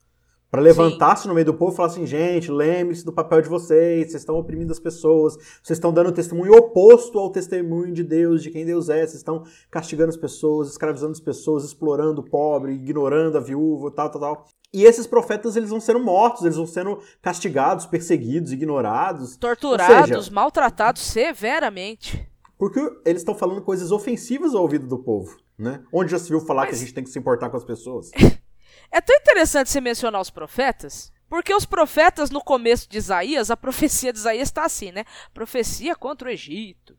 para 0.50 0.62
levantar-se 0.62 1.28
no 1.28 1.34
meio 1.34 1.46
do 1.46 1.54
povo 1.54 1.72
e 1.72 1.76
falar 1.76 1.88
assim: 1.88 2.06
gente, 2.06 2.50
lembre-se 2.50 3.04
do 3.04 3.12
papel 3.12 3.42
de 3.42 3.48
vocês, 3.48 4.08
vocês 4.08 4.22
estão 4.22 4.36
oprimindo 4.36 4.72
as 4.72 4.80
pessoas, 4.80 5.36
vocês 5.62 5.76
estão 5.76 5.92
dando 5.92 6.12
testemunho 6.12 6.54
oposto 6.54 7.18
ao 7.18 7.30
testemunho 7.30 7.92
de 7.92 8.02
Deus, 8.02 8.42
de 8.42 8.50
quem 8.50 8.64
Deus 8.64 8.88
é, 8.88 9.00
vocês 9.00 9.14
estão 9.14 9.44
castigando 9.70 10.10
as 10.10 10.16
pessoas, 10.16 10.70
escravizando 10.70 11.12
as 11.12 11.20
pessoas, 11.20 11.64
explorando 11.64 12.20
o 12.20 12.24
pobre, 12.24 12.72
ignorando 12.72 13.36
a 13.36 13.40
viúva, 13.40 13.90
tal, 13.90 14.10
tal, 14.10 14.20
tal. 14.20 14.46
E 14.72 14.84
esses 14.84 15.06
profetas 15.06 15.56
eles 15.56 15.70
vão 15.70 15.80
sendo 15.80 16.00
mortos, 16.00 16.42
eles 16.42 16.56
vão 16.56 16.66
sendo 16.66 16.98
castigados, 17.22 17.86
perseguidos, 17.86 18.52
ignorados, 18.52 19.36
torturados, 19.36 20.24
seja, 20.24 20.34
maltratados 20.34 21.02
severamente. 21.02 22.28
Porque 22.58 22.80
eles 23.04 23.22
estão 23.22 23.34
falando 23.34 23.62
coisas 23.62 23.92
ofensivas 23.92 24.54
ao 24.54 24.62
ouvido 24.62 24.86
do 24.86 24.98
povo, 24.98 25.36
né? 25.56 25.82
Onde 25.92 26.10
já 26.10 26.18
se 26.18 26.28
viu 26.28 26.40
falar 26.40 26.62
Mas... 26.62 26.70
que 26.70 26.74
a 26.74 26.78
gente 26.78 26.94
tem 26.94 27.04
que 27.04 27.10
se 27.10 27.18
importar 27.18 27.48
com 27.50 27.56
as 27.56 27.64
pessoas? 27.64 28.10
É 28.90 29.00
tão 29.00 29.16
interessante 29.16 29.70
você 29.70 29.80
mencionar 29.80 30.20
os 30.20 30.30
profetas, 30.30 31.12
porque 31.28 31.54
os 31.54 31.66
profetas, 31.66 32.30
no 32.30 32.42
começo 32.42 32.88
de 32.88 32.96
Isaías, 32.96 33.50
a 33.50 33.56
profecia 33.56 34.12
de 34.12 34.18
Isaías 34.18 34.48
está 34.48 34.64
assim, 34.64 34.90
né? 34.90 35.04
Profecia 35.34 35.94
contra 35.94 36.28
o 36.28 36.30
Egito, 36.30 36.96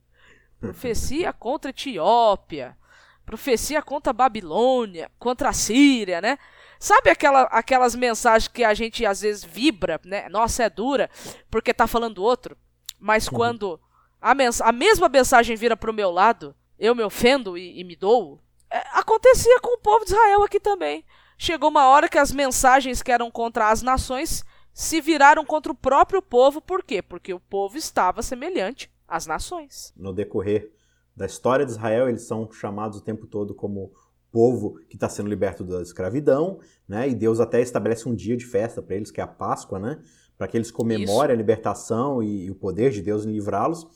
profecia 0.60 1.34
contra 1.34 1.70
a 1.70 1.72
Etiópia, 1.72 2.78
profecia 3.26 3.82
contra 3.82 4.12
a 4.12 4.14
Babilônia, 4.14 5.10
contra 5.18 5.50
a 5.50 5.54
Síria, 5.54 6.22
né? 6.22 6.38
Sabe 6.80 7.10
aquela, 7.10 7.42
aquelas 7.44 7.94
mensagens 7.96 8.48
que 8.48 8.64
a 8.64 8.74
gente 8.74 9.06
às 9.06 9.22
vezes 9.22 9.44
vibra, 9.44 10.00
né? 10.06 10.30
Nossa, 10.30 10.64
é 10.64 10.70
dura, 10.70 11.10
porque 11.50 11.74
tá 11.74 11.88
falando 11.88 12.24
outro. 12.24 12.58
Mas 13.00 13.28
uhum. 13.28 13.34
quando 13.36 13.80
a, 14.22 14.34
mens 14.34 14.62
a 14.62 14.72
mesma 14.72 15.10
mensagem 15.10 15.56
vira 15.56 15.76
pro 15.76 15.94
meu 15.94 16.12
lado, 16.12 16.56
eu 16.78 16.96
me 16.96 17.04
ofendo 17.04 17.58
e, 17.58 17.80
e 17.80 17.84
me 17.84 17.96
dou. 17.96 18.42
É, 18.70 18.82
acontecia 18.94 19.60
com 19.60 19.76
o 19.76 19.80
povo 19.80 20.06
de 20.06 20.12
Israel 20.12 20.44
aqui 20.44 20.60
também. 20.60 21.04
Chegou 21.42 21.70
uma 21.70 21.88
hora 21.88 22.10
que 22.10 22.18
as 22.18 22.34
mensagens 22.34 23.02
que 23.02 23.14
eram 23.14 23.32
contra 23.32 23.72
as 23.72 23.82
nações 23.82 24.44
se 24.74 25.00
viraram 25.00 25.46
contra 25.46 25.72
o 25.72 25.76
próprio 25.76 26.22
povo, 26.22 26.60
por 26.60 26.84
quê? 26.84 27.02
Porque 27.02 27.34
o 27.34 27.40
povo 27.40 27.78
estava 27.78 28.22
semelhante 28.22 28.92
às 29.08 29.26
nações. 29.26 29.94
No 29.96 30.12
decorrer 30.12 30.70
da 31.16 31.26
história 31.26 31.66
de 31.66 31.72
Israel, 31.72 32.10
eles 32.10 32.24
são 32.24 32.52
chamados 32.52 32.98
o 32.98 33.02
tempo 33.02 33.26
todo 33.26 33.56
como 33.56 33.94
povo 34.30 34.82
que 34.90 34.98
está 34.98 35.08
sendo 35.08 35.30
liberto 35.30 35.64
da 35.64 35.82
escravidão, 35.82 36.60
né? 36.86 37.08
E 37.08 37.16
Deus 37.16 37.40
até 37.40 37.62
estabelece 37.62 38.10
um 38.10 38.14
dia 38.14 38.36
de 38.36 38.46
festa 38.46 38.82
para 38.82 38.98
eles, 38.98 39.10
que 39.10 39.22
é 39.22 39.24
a 39.24 39.28
Páscoa, 39.28 39.80
né? 39.80 39.98
Para 40.38 40.46
que 40.46 40.58
eles 40.58 40.70
comemorem 40.70 41.06
Isso. 41.06 41.22
a 41.32 41.36
libertação 41.36 42.22
e, 42.22 42.48
e, 42.48 42.52
o 42.52 42.56
poder 42.56 42.92
de 42.92 43.02
Deus 43.02 43.26
em 43.26 43.32
livrá-los. 43.32 43.88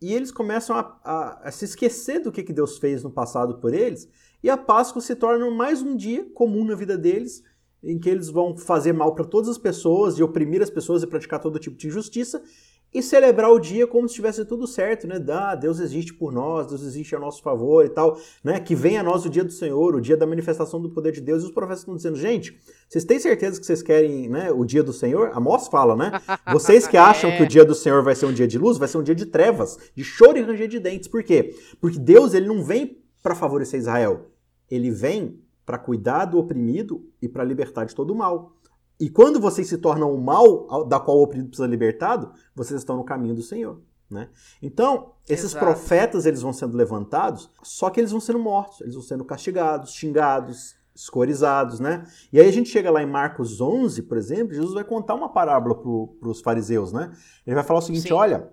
E 0.00 0.14
eles 0.14 0.30
começam 0.30 0.76
a, 0.76 0.98
a, 1.02 1.48
a, 1.48 1.50
se 1.50 1.64
esquecer 1.64 2.20
do 2.20 2.30
que, 2.30 2.42
que 2.42 2.52
Deus 2.52 2.78
fez 2.78 3.02
no 3.02 3.10
passado 3.10 3.58
por 3.58 3.74
eles 3.74 4.08
e 4.42 4.48
a 4.48 4.56
Páscoa 4.56 5.02
se 5.02 5.16
torna 5.16 5.50
mais 5.50 5.82
um 5.82 5.96
dia 5.96 6.24
comum 6.34 6.64
na 6.64 6.76
vida 6.76 6.96
deles, 6.96 7.42
em 7.82 7.98
que 7.98 8.08
eles 8.08 8.28
vão 8.28 8.56
fazer 8.56 8.92
mal 8.92 9.14
para 9.14 9.24
todas 9.24 9.48
as 9.48 9.58
pessoas 9.58 10.16
e 10.16 10.22
oprimir 10.22 10.62
as 10.62 10.70
pessoas 10.70 11.02
e 11.02 11.06
praticar 11.06 11.40
todo 11.40 11.58
tipo 11.58 11.76
de 11.76 11.88
injustiça 11.88 12.42
e 12.92 13.02
celebrar 13.02 13.50
o 13.50 13.58
dia 13.58 13.86
como 13.86 14.08
se 14.08 14.14
tivesse 14.14 14.44
tudo 14.44 14.66
certo, 14.66 15.06
né? 15.06 15.22
Ah, 15.28 15.54
Deus 15.54 15.78
existe 15.78 16.14
por 16.14 16.32
nós, 16.32 16.66
Deus 16.66 16.82
existe 16.82 17.14
a 17.14 17.18
nosso 17.18 17.42
favor 17.42 17.84
e 17.84 17.88
tal, 17.88 18.18
né? 18.42 18.58
Que 18.58 18.74
venha 18.74 19.00
a 19.00 19.02
nós 19.02 19.24
o 19.24 19.30
dia 19.30 19.44
do 19.44 19.52
Senhor, 19.52 19.94
o 19.94 20.00
dia 20.00 20.16
da 20.16 20.26
manifestação 20.26 20.80
do 20.80 20.90
poder 20.90 21.12
de 21.12 21.20
Deus. 21.20 21.42
E 21.42 21.46
os 21.46 21.52
profetas 21.52 21.80
estão 21.80 21.94
dizendo, 21.94 22.16
gente, 22.16 22.58
vocês 22.88 23.04
têm 23.04 23.18
certeza 23.18 23.60
que 23.60 23.66
vocês 23.66 23.82
querem, 23.82 24.28
né, 24.28 24.50
o 24.50 24.64
dia 24.64 24.82
do 24.82 24.92
Senhor? 24.92 25.30
Amós 25.34 25.68
fala, 25.68 25.94
né? 25.94 26.12
Vocês 26.52 26.86
que 26.86 26.96
acham 26.96 27.30
é. 27.30 27.36
que 27.36 27.42
o 27.42 27.46
dia 27.46 27.64
do 27.64 27.74
Senhor 27.74 28.02
vai 28.02 28.14
ser 28.14 28.26
um 28.26 28.32
dia 28.32 28.48
de 28.48 28.58
luz, 28.58 28.78
vai 28.78 28.88
ser 28.88 28.98
um 28.98 29.02
dia 29.02 29.14
de 29.14 29.26
trevas, 29.26 29.78
de 29.94 30.02
choro 30.02 30.38
e 30.38 30.42
ranger 30.42 30.68
de 30.68 30.78
dentes. 30.78 31.08
Por 31.08 31.22
quê? 31.22 31.54
Porque 31.80 31.98
Deus, 31.98 32.32
ele 32.32 32.46
não 32.46 32.62
vem 32.62 32.98
para 33.22 33.34
favorecer 33.34 33.78
Israel. 33.78 34.30
Ele 34.70 34.90
vem 34.90 35.40
para 35.64 35.78
cuidar 35.78 36.24
do 36.24 36.38
oprimido 36.38 37.04
e 37.20 37.28
para 37.28 37.44
libertar 37.44 37.84
de 37.84 37.94
todo 37.94 38.10
o 38.12 38.16
mal. 38.16 38.57
E 39.00 39.08
quando 39.08 39.40
vocês 39.40 39.68
se 39.68 39.78
tornam 39.78 40.12
o 40.12 40.20
mal 40.20 40.84
da 40.86 40.98
qual 40.98 41.18
o 41.18 41.22
oprimido 41.22 41.48
precisa 41.48 41.66
ser 41.66 41.70
libertado, 41.70 42.32
vocês 42.54 42.80
estão 42.80 42.96
no 42.96 43.04
caminho 43.04 43.34
do 43.34 43.42
Senhor. 43.42 43.80
Né? 44.10 44.28
Então, 44.62 45.12
esses 45.28 45.52
Exato. 45.52 45.64
profetas 45.64 46.24
eles 46.24 46.40
vão 46.40 46.52
sendo 46.52 46.76
levantados, 46.76 47.50
só 47.62 47.90
que 47.90 48.00
eles 48.00 48.10
vão 48.10 48.20
sendo 48.20 48.38
mortos, 48.38 48.80
eles 48.80 48.94
vão 48.94 49.02
sendo 49.02 49.24
castigados, 49.24 49.92
xingados, 49.92 50.74
escorizados, 50.94 51.78
né? 51.78 52.04
E 52.32 52.40
aí 52.40 52.48
a 52.48 52.52
gente 52.52 52.70
chega 52.70 52.90
lá 52.90 53.00
em 53.02 53.06
Marcos 53.06 53.60
11, 53.60 54.02
por 54.02 54.16
exemplo, 54.16 54.54
Jesus 54.54 54.74
vai 54.74 54.82
contar 54.82 55.14
uma 55.14 55.28
parábola 55.28 55.74
para 55.74 56.28
os 56.28 56.40
fariseus, 56.40 56.92
né? 56.92 57.12
Ele 57.46 57.54
vai 57.54 57.62
falar 57.62 57.78
o 57.78 57.82
seguinte, 57.82 58.08
Sim. 58.08 58.14
olha, 58.14 58.50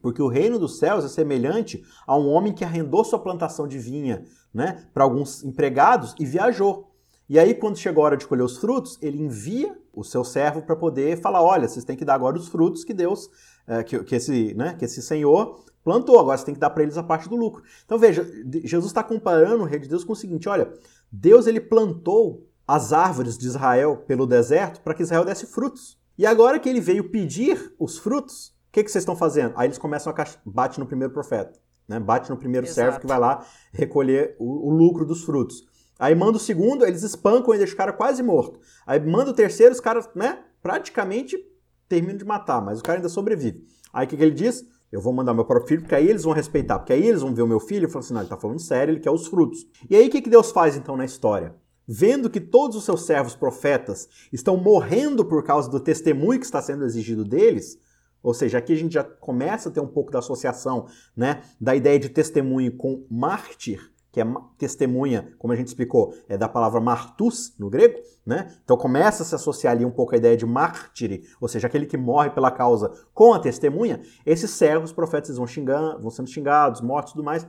porque 0.00 0.22
o 0.22 0.28
reino 0.28 0.58
dos 0.58 0.78
céus 0.78 1.04
é 1.04 1.08
semelhante 1.08 1.82
a 2.06 2.16
um 2.16 2.28
homem 2.28 2.52
que 2.52 2.64
arrendou 2.64 3.04
sua 3.04 3.18
plantação 3.18 3.66
de 3.66 3.78
vinha 3.78 4.24
né, 4.52 4.86
para 4.92 5.04
alguns 5.04 5.42
empregados 5.42 6.14
e 6.18 6.24
viajou. 6.24 6.93
E 7.28 7.38
aí, 7.38 7.54
quando 7.54 7.78
chegou 7.78 8.02
a 8.02 8.06
hora 8.06 8.16
de 8.16 8.26
colher 8.26 8.42
os 8.42 8.58
frutos, 8.58 8.98
ele 9.00 9.22
envia 9.22 9.76
o 9.92 10.04
seu 10.04 10.24
servo 10.24 10.62
para 10.62 10.76
poder 10.76 11.20
falar: 11.20 11.42
olha, 11.42 11.68
vocês 11.68 11.84
têm 11.84 11.96
que 11.96 12.04
dar 12.04 12.14
agora 12.14 12.36
os 12.36 12.48
frutos 12.48 12.84
que 12.84 12.92
Deus, 12.92 13.30
é, 13.66 13.82
que, 13.82 14.02
que, 14.04 14.14
esse, 14.14 14.54
né, 14.54 14.74
que 14.78 14.84
esse 14.84 15.00
Senhor 15.00 15.64
plantou, 15.82 16.18
agora 16.18 16.36
você 16.36 16.44
tem 16.44 16.54
que 16.54 16.60
dar 16.60 16.70
para 16.70 16.82
eles 16.82 16.96
a 16.96 17.02
parte 17.02 17.28
do 17.28 17.36
lucro. 17.36 17.62
Então 17.84 17.98
veja, 17.98 18.26
Jesus 18.64 18.86
está 18.86 19.02
comparando 19.02 19.62
o 19.62 19.66
rei 19.66 19.78
de 19.78 19.88
Deus 19.88 20.04
com 20.04 20.12
o 20.12 20.16
seguinte: 20.16 20.48
olha, 20.48 20.72
Deus 21.10 21.46
ele 21.46 21.60
plantou 21.60 22.46
as 22.66 22.92
árvores 22.92 23.36
de 23.36 23.46
Israel 23.46 24.04
pelo 24.06 24.26
deserto 24.26 24.80
para 24.80 24.94
que 24.94 25.02
Israel 25.02 25.24
desse 25.24 25.46
frutos. 25.46 25.98
E 26.16 26.24
agora 26.24 26.58
que 26.58 26.68
ele 26.68 26.80
veio 26.80 27.10
pedir 27.10 27.74
os 27.78 27.98
frutos, 27.98 28.54
que, 28.74 28.82
que 28.82 28.90
vocês 28.90 29.02
estão 29.02 29.14
fazendo? 29.14 29.54
Aí 29.56 29.68
eles 29.68 29.78
começam 29.78 30.12
a 30.12 30.26
bate 30.44 30.80
no 30.80 30.86
primeiro 30.86 31.12
profeta, 31.12 31.52
né? 31.86 32.00
Bate 32.00 32.28
no 32.28 32.36
primeiro 32.36 32.66
Exato. 32.66 32.74
servo 32.74 33.00
que 33.00 33.06
vai 33.06 33.20
lá 33.20 33.46
recolher 33.72 34.34
o, 34.36 34.68
o, 34.68 34.70
lucro 34.70 35.06
dos 35.06 35.22
frutos. 35.22 35.64
Aí 35.98 36.14
manda 36.14 36.36
o 36.36 36.40
segundo, 36.40 36.84
eles 36.84 37.02
espancam 37.02 37.54
e 37.54 37.58
deixam 37.58 37.74
o 37.74 37.78
cara 37.78 37.92
quase 37.92 38.22
morto. 38.22 38.60
Aí 38.86 39.00
manda 39.00 39.30
o 39.30 39.34
terceiro, 39.34 39.72
os 39.72 39.80
caras, 39.80 40.08
né, 40.14 40.40
praticamente 40.62 41.38
terminam 41.88 42.16
de 42.16 42.24
matar, 42.24 42.60
mas 42.60 42.80
o 42.80 42.82
cara 42.82 42.98
ainda 42.98 43.08
sobrevive. 43.08 43.66
Aí 43.92 44.06
o 44.06 44.08
que, 44.08 44.16
que 44.16 44.22
ele 44.22 44.34
diz? 44.34 44.64
Eu 44.90 45.00
vou 45.00 45.12
mandar 45.12 45.34
meu 45.34 45.44
próprio 45.44 45.68
filho, 45.68 45.80
porque 45.82 45.94
aí 45.94 46.08
eles 46.08 46.22
vão 46.22 46.32
respeitar, 46.32 46.78
porque 46.78 46.92
aí 46.92 47.06
eles 47.06 47.20
vão 47.20 47.34
ver 47.34 47.42
o 47.42 47.48
meu 47.48 47.60
filho 47.60 47.86
e 47.86 47.90
falar 47.90 48.04
assim, 48.04 48.14
não, 48.14 48.20
ele 48.20 48.28
tá 48.28 48.36
falando 48.36 48.60
sério, 48.60 48.92
ele 48.92 49.00
quer 49.00 49.10
os 49.10 49.26
frutos. 49.26 49.66
E 49.88 49.96
aí 49.96 50.06
o 50.06 50.10
que, 50.10 50.22
que 50.22 50.30
Deus 50.30 50.50
faz 50.50 50.76
então 50.76 50.96
na 50.96 51.04
história? 51.04 51.54
Vendo 51.86 52.30
que 52.30 52.40
todos 52.40 52.76
os 52.76 52.84
seus 52.84 53.02
servos 53.02 53.34
profetas 53.34 54.08
estão 54.32 54.56
morrendo 54.56 55.24
por 55.24 55.42
causa 55.42 55.70
do 55.70 55.78
testemunho 55.78 56.38
que 56.38 56.46
está 56.46 56.62
sendo 56.62 56.84
exigido 56.84 57.24
deles, 57.24 57.78
ou 58.22 58.32
seja, 58.32 58.56
aqui 58.56 58.72
a 58.72 58.76
gente 58.76 58.94
já 58.94 59.04
começa 59.04 59.68
a 59.68 59.72
ter 59.72 59.80
um 59.80 59.86
pouco 59.86 60.10
da 60.10 60.20
associação 60.20 60.86
né, 61.14 61.42
da 61.60 61.76
ideia 61.76 61.98
de 61.98 62.08
testemunho 62.08 62.74
com 62.74 63.04
mártir, 63.10 63.92
que 64.14 64.20
é 64.20 64.34
testemunha, 64.56 65.34
como 65.40 65.52
a 65.52 65.56
gente 65.56 65.66
explicou, 65.66 66.14
é 66.28 66.38
da 66.38 66.48
palavra 66.48 66.80
martus 66.80 67.52
no 67.58 67.68
grego, 67.68 67.98
né? 68.24 68.56
Então 68.62 68.76
começa 68.76 69.24
a 69.24 69.26
se 69.26 69.34
associar 69.34 69.72
ali 69.72 69.84
um 69.84 69.90
pouco 69.90 70.14
a 70.14 70.16
ideia 70.16 70.36
de 70.36 70.46
mártire, 70.46 71.24
ou 71.40 71.48
seja, 71.48 71.66
aquele 71.66 71.84
que 71.84 71.96
morre 71.96 72.30
pela 72.30 72.48
causa 72.52 72.92
com 73.12 73.34
a 73.34 73.40
testemunha. 73.40 74.02
Esses 74.24 74.52
servos, 74.52 74.92
profetas 74.92 75.36
vão 75.36 75.48
xingando, 75.48 76.00
vão 76.00 76.10
sendo 76.10 76.30
xingados, 76.30 76.80
mortos 76.80 77.10
e 77.10 77.14
tudo 77.16 77.24
mais. 77.24 77.44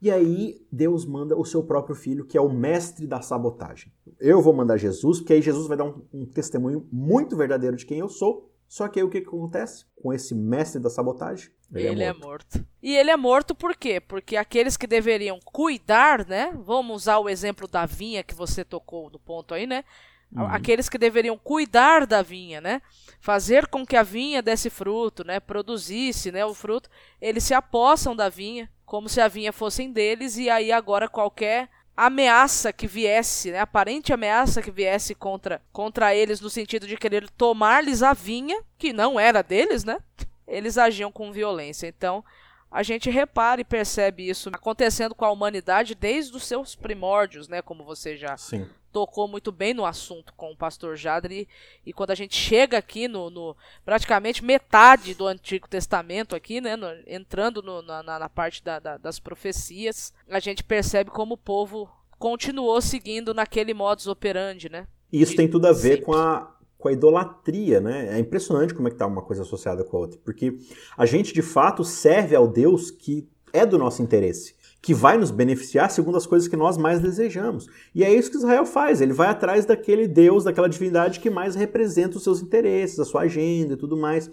E 0.00 0.08
aí 0.08 0.64
Deus 0.70 1.04
manda 1.04 1.36
o 1.36 1.44
seu 1.44 1.64
próprio 1.64 1.96
filho, 1.96 2.24
que 2.24 2.38
é 2.38 2.40
o 2.40 2.48
mestre 2.48 3.04
da 3.04 3.20
sabotagem. 3.20 3.92
Eu 4.20 4.40
vou 4.40 4.52
mandar 4.52 4.76
Jesus, 4.76 5.18
porque 5.18 5.32
aí 5.32 5.42
Jesus 5.42 5.66
vai 5.66 5.76
dar 5.76 5.86
um, 5.86 6.04
um 6.14 6.24
testemunho 6.24 6.86
muito 6.92 7.36
verdadeiro 7.36 7.76
de 7.76 7.84
quem 7.84 7.98
eu 7.98 8.08
sou 8.08 8.54
só 8.68 8.88
que 8.88 8.98
aí 8.98 9.04
o 9.04 9.10
que, 9.10 9.20
que 9.20 9.28
acontece 9.28 9.84
com 9.94 10.12
esse 10.12 10.34
mestre 10.34 10.80
da 10.80 10.90
sabotagem? 10.90 11.50
Ele, 11.72 11.88
é 11.88 11.90
ele 11.90 12.04
é, 12.04 12.12
morto. 12.12 12.22
é, 12.22 12.26
morto. 12.26 12.68
E 12.82 12.96
ele 12.96 13.10
é 13.10 13.16
morto 13.16 13.54
por 13.54 13.76
quê? 13.76 14.00
Porque 14.00 14.36
aqueles 14.36 14.76
que 14.76 14.86
deveriam 14.86 15.38
cuidar, 15.44 16.26
né? 16.26 16.52
Vamos 16.64 17.02
usar 17.02 17.18
o 17.18 17.28
exemplo 17.28 17.66
da 17.66 17.84
vinha 17.86 18.22
que 18.22 18.34
você 18.34 18.64
tocou 18.64 19.10
no 19.10 19.18
ponto 19.18 19.52
aí, 19.54 19.66
né? 19.66 19.84
Uhum. 20.32 20.46
Aqueles 20.46 20.88
que 20.88 20.98
deveriam 20.98 21.38
cuidar 21.38 22.06
da 22.06 22.22
vinha, 22.22 22.60
né? 22.60 22.82
Fazer 23.20 23.66
com 23.66 23.86
que 23.86 23.96
a 23.96 24.02
vinha 24.02 24.42
desse 24.42 24.70
fruto, 24.70 25.24
né? 25.24 25.40
Produzisse, 25.40 26.32
né? 26.32 26.44
O 26.44 26.54
fruto. 26.54 26.90
Eles 27.20 27.44
se 27.44 27.54
apossam 27.54 28.14
da 28.14 28.28
vinha, 28.28 28.70
como 28.84 29.08
se 29.08 29.20
a 29.20 29.28
vinha 29.28 29.52
fossem 29.52 29.90
deles, 29.90 30.36
e 30.36 30.48
aí 30.50 30.70
agora 30.70 31.08
qualquer 31.08 31.68
ameaça 31.96 32.72
que 32.72 32.86
viesse, 32.86 33.50
né, 33.50 33.60
aparente 33.60 34.12
ameaça 34.12 34.60
que 34.60 34.70
viesse 34.70 35.14
contra, 35.14 35.62
contra 35.72 36.14
eles 36.14 36.42
no 36.42 36.50
sentido 36.50 36.86
de 36.86 36.94
querer 36.96 37.30
tomar-lhes 37.30 38.02
a 38.02 38.12
vinha, 38.12 38.62
que 38.76 38.92
não 38.92 39.18
era 39.18 39.42
deles, 39.42 39.82
né? 39.82 39.98
Eles 40.46 40.78
agiam 40.78 41.10
com 41.10 41.32
violência. 41.32 41.86
Então, 41.86 42.24
a 42.70 42.82
gente 42.82 43.08
repara 43.08 43.60
e 43.60 43.64
percebe 43.64 44.28
isso 44.28 44.50
acontecendo 44.52 45.14
com 45.14 45.24
a 45.24 45.30
humanidade 45.30 45.94
desde 45.94 46.36
os 46.36 46.44
seus 46.44 46.74
primórdios, 46.74 47.48
né? 47.48 47.62
Como 47.62 47.84
você 47.84 48.16
já 48.16 48.36
Sim. 48.36 48.68
tocou 48.92 49.28
muito 49.28 49.52
bem 49.52 49.72
no 49.72 49.86
assunto 49.86 50.34
com 50.34 50.52
o 50.52 50.56
pastor 50.56 50.96
Jadre. 50.96 51.48
E, 51.84 51.92
quando 51.92 52.10
a 52.10 52.14
gente 52.14 52.36
chega 52.36 52.76
aqui 52.76 53.08
no, 53.08 53.30
no 53.30 53.56
praticamente 53.84 54.44
metade 54.44 55.14
do 55.14 55.26
Antigo 55.26 55.68
Testamento, 55.68 56.34
aqui, 56.34 56.60
né? 56.60 56.76
No, 56.76 56.88
entrando 57.06 57.62
no, 57.62 57.82
na, 57.82 58.02
na, 58.02 58.28
parte 58.28 58.62
da, 58.62 58.78
da, 58.78 58.98
das 58.98 59.18
profecias, 59.18 60.12
a 60.28 60.40
gente 60.40 60.64
percebe 60.64 61.10
como 61.10 61.34
o 61.34 61.38
povo 61.38 61.88
continuou 62.18 62.80
seguindo 62.80 63.32
naquele 63.32 63.72
modus 63.72 64.06
operandi, 64.06 64.68
né? 64.68 64.86
E 65.12 65.22
isso 65.22 65.36
tem 65.36 65.48
tudo 65.48 65.66
a 65.66 65.72
ver 65.72 66.02
com 66.02 66.12
a, 66.12 66.55
com 66.86 66.88
a 66.88 66.92
idolatria, 66.92 67.80
né? 67.80 68.16
É 68.16 68.18
impressionante 68.20 68.72
como 68.72 68.86
é 68.86 68.90
que 68.92 68.96
tá 68.96 69.06
uma 69.08 69.22
coisa 69.22 69.42
associada 69.42 69.82
com 69.82 69.96
a 69.96 70.00
outra, 70.00 70.20
porque 70.24 70.56
a 70.96 71.04
gente 71.04 71.34
de 71.34 71.42
fato 71.42 71.82
serve 71.82 72.36
ao 72.36 72.46
Deus 72.46 72.92
que 72.92 73.28
é 73.52 73.66
do 73.66 73.76
nosso 73.76 74.02
interesse, 74.02 74.54
que 74.80 74.94
vai 74.94 75.18
nos 75.18 75.32
beneficiar 75.32 75.90
segundo 75.90 76.16
as 76.16 76.26
coisas 76.26 76.46
que 76.46 76.56
nós 76.56 76.78
mais 76.78 77.00
desejamos. 77.00 77.66
E 77.92 78.04
é 78.04 78.14
isso 78.14 78.30
que 78.30 78.36
Israel 78.36 78.64
faz, 78.64 79.00
ele 79.00 79.12
vai 79.12 79.26
atrás 79.28 79.66
daquele 79.66 80.06
Deus, 80.06 80.44
daquela 80.44 80.68
divindade 80.68 81.18
que 81.18 81.28
mais 81.28 81.56
representa 81.56 82.18
os 82.18 82.22
seus 82.22 82.40
interesses, 82.40 83.00
a 83.00 83.04
sua 83.04 83.22
agenda 83.22 83.74
e 83.74 83.76
tudo 83.76 83.96
mais. 83.96 84.30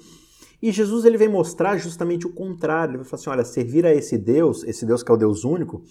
E 0.62 0.72
Jesus 0.72 1.06
ele 1.06 1.18
vem 1.18 1.30
mostrar 1.30 1.78
justamente 1.78 2.28
o 2.28 2.34
contrário, 2.34 2.92
ele 2.92 2.98
vai 2.98 3.06
falar 3.08 3.20
assim, 3.20 3.30
olha, 3.32 3.44
servir 3.44 3.84
a 3.84 3.96
esse 3.96 4.16
Deus, 4.16 4.64
esse 4.64 4.86
Deus 4.86 5.02
que 5.02 5.12
é 5.12 5.16
o 5.16 5.18
Deus 5.18 5.44
único, 5.44 5.82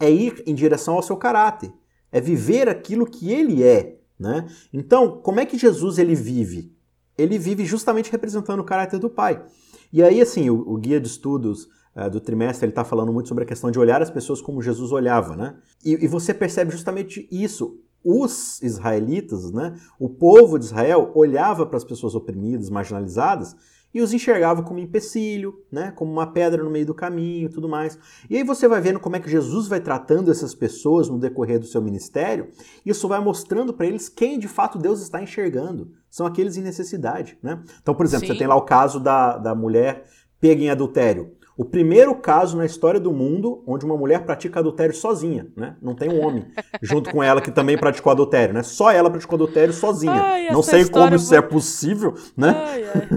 é 0.00 0.10
ir 0.10 0.42
em 0.46 0.54
direção 0.54 0.94
ao 0.94 1.02
seu 1.02 1.16
caráter, 1.16 1.70
é 2.10 2.22
viver 2.22 2.70
aquilo 2.70 3.04
que 3.04 3.30
ele 3.30 3.62
é, 3.62 3.95
né? 4.18 4.48
Então, 4.72 5.20
como 5.20 5.40
é 5.40 5.46
que 5.46 5.58
Jesus 5.58 5.98
ele 5.98 6.14
vive? 6.14 6.72
Ele 7.16 7.38
vive 7.38 7.64
justamente 7.64 8.10
representando 8.10 8.60
o 8.60 8.64
caráter 8.64 8.98
do 8.98 9.10
Pai. 9.10 9.44
E 9.92 10.02
aí, 10.02 10.20
assim, 10.20 10.50
o, 10.50 10.58
o 10.68 10.76
guia 10.76 11.00
de 11.00 11.08
estudos 11.08 11.68
uh, 11.94 12.10
do 12.10 12.20
trimestre 12.20 12.64
ele 12.64 12.72
está 12.72 12.84
falando 12.84 13.12
muito 13.12 13.28
sobre 13.28 13.44
a 13.44 13.46
questão 13.46 13.70
de 13.70 13.78
olhar 13.78 14.02
as 14.02 14.10
pessoas 14.10 14.40
como 14.40 14.62
Jesus 14.62 14.92
olhava, 14.92 15.36
né? 15.36 15.56
E, 15.84 16.04
e 16.04 16.08
você 16.08 16.34
percebe 16.34 16.70
justamente 16.70 17.26
isso. 17.30 17.80
Os 18.04 18.62
israelitas, 18.62 19.50
né? 19.50 19.76
O 19.98 20.08
povo 20.08 20.58
de 20.58 20.66
Israel 20.66 21.10
olhava 21.14 21.66
para 21.66 21.76
as 21.76 21.84
pessoas 21.84 22.14
oprimidas, 22.14 22.70
marginalizadas 22.70 23.56
e 23.96 24.00
os 24.02 24.12
enxergava 24.12 24.62
como 24.62 24.78
empecilho, 24.78 25.64
né, 25.72 25.90
como 25.96 26.12
uma 26.12 26.30
pedra 26.30 26.62
no 26.62 26.68
meio 26.68 26.84
do 26.84 26.92
caminho, 26.92 27.48
tudo 27.48 27.66
mais. 27.66 27.98
E 28.28 28.36
aí 28.36 28.44
você 28.44 28.68
vai 28.68 28.78
vendo 28.78 29.00
como 29.00 29.16
é 29.16 29.20
que 29.20 29.30
Jesus 29.30 29.68
vai 29.68 29.80
tratando 29.80 30.30
essas 30.30 30.54
pessoas 30.54 31.08
no 31.08 31.18
decorrer 31.18 31.58
do 31.58 31.64
seu 31.64 31.80
ministério. 31.80 32.50
Isso 32.84 33.08
vai 33.08 33.20
mostrando 33.20 33.72
para 33.72 33.86
eles 33.86 34.10
quem 34.10 34.38
de 34.38 34.48
fato 34.48 34.76
Deus 34.76 35.00
está 35.00 35.22
enxergando. 35.22 35.92
São 36.10 36.26
aqueles 36.26 36.58
em 36.58 36.62
necessidade, 36.62 37.38
né? 37.42 37.58
Então, 37.80 37.94
por 37.94 38.04
exemplo, 38.04 38.26
Sim. 38.26 38.34
você 38.34 38.38
tem 38.38 38.46
lá 38.46 38.54
o 38.54 38.66
caso 38.66 39.00
da, 39.00 39.38
da 39.38 39.54
mulher 39.54 40.04
pega 40.38 40.62
em 40.62 40.68
adultério. 40.68 41.34
O 41.56 41.64
primeiro 41.64 42.14
caso 42.14 42.58
na 42.58 42.66
história 42.66 43.00
do 43.00 43.10
mundo 43.10 43.64
onde 43.66 43.86
uma 43.86 43.96
mulher 43.96 44.26
pratica 44.26 44.60
adultério 44.60 44.94
sozinha, 44.94 45.46
né? 45.56 45.74
Não 45.80 45.94
tem 45.94 46.10
um 46.10 46.22
homem 46.22 46.46
junto 46.82 47.10
com 47.10 47.22
ela 47.22 47.40
que 47.40 47.50
também 47.50 47.78
praticou 47.78 48.12
adultério, 48.12 48.52
né? 48.52 48.62
Só 48.62 48.90
ela 48.90 49.08
praticou 49.08 49.36
adultério 49.36 49.72
sozinha. 49.72 50.12
Ai, 50.12 50.50
Não 50.50 50.62
sei 50.62 50.86
como 50.86 51.14
isso 51.14 51.34
é 51.34 51.40
possível, 51.40 52.14
né? 52.36 52.50
Ai, 52.50 52.84
ai. 52.84 53.08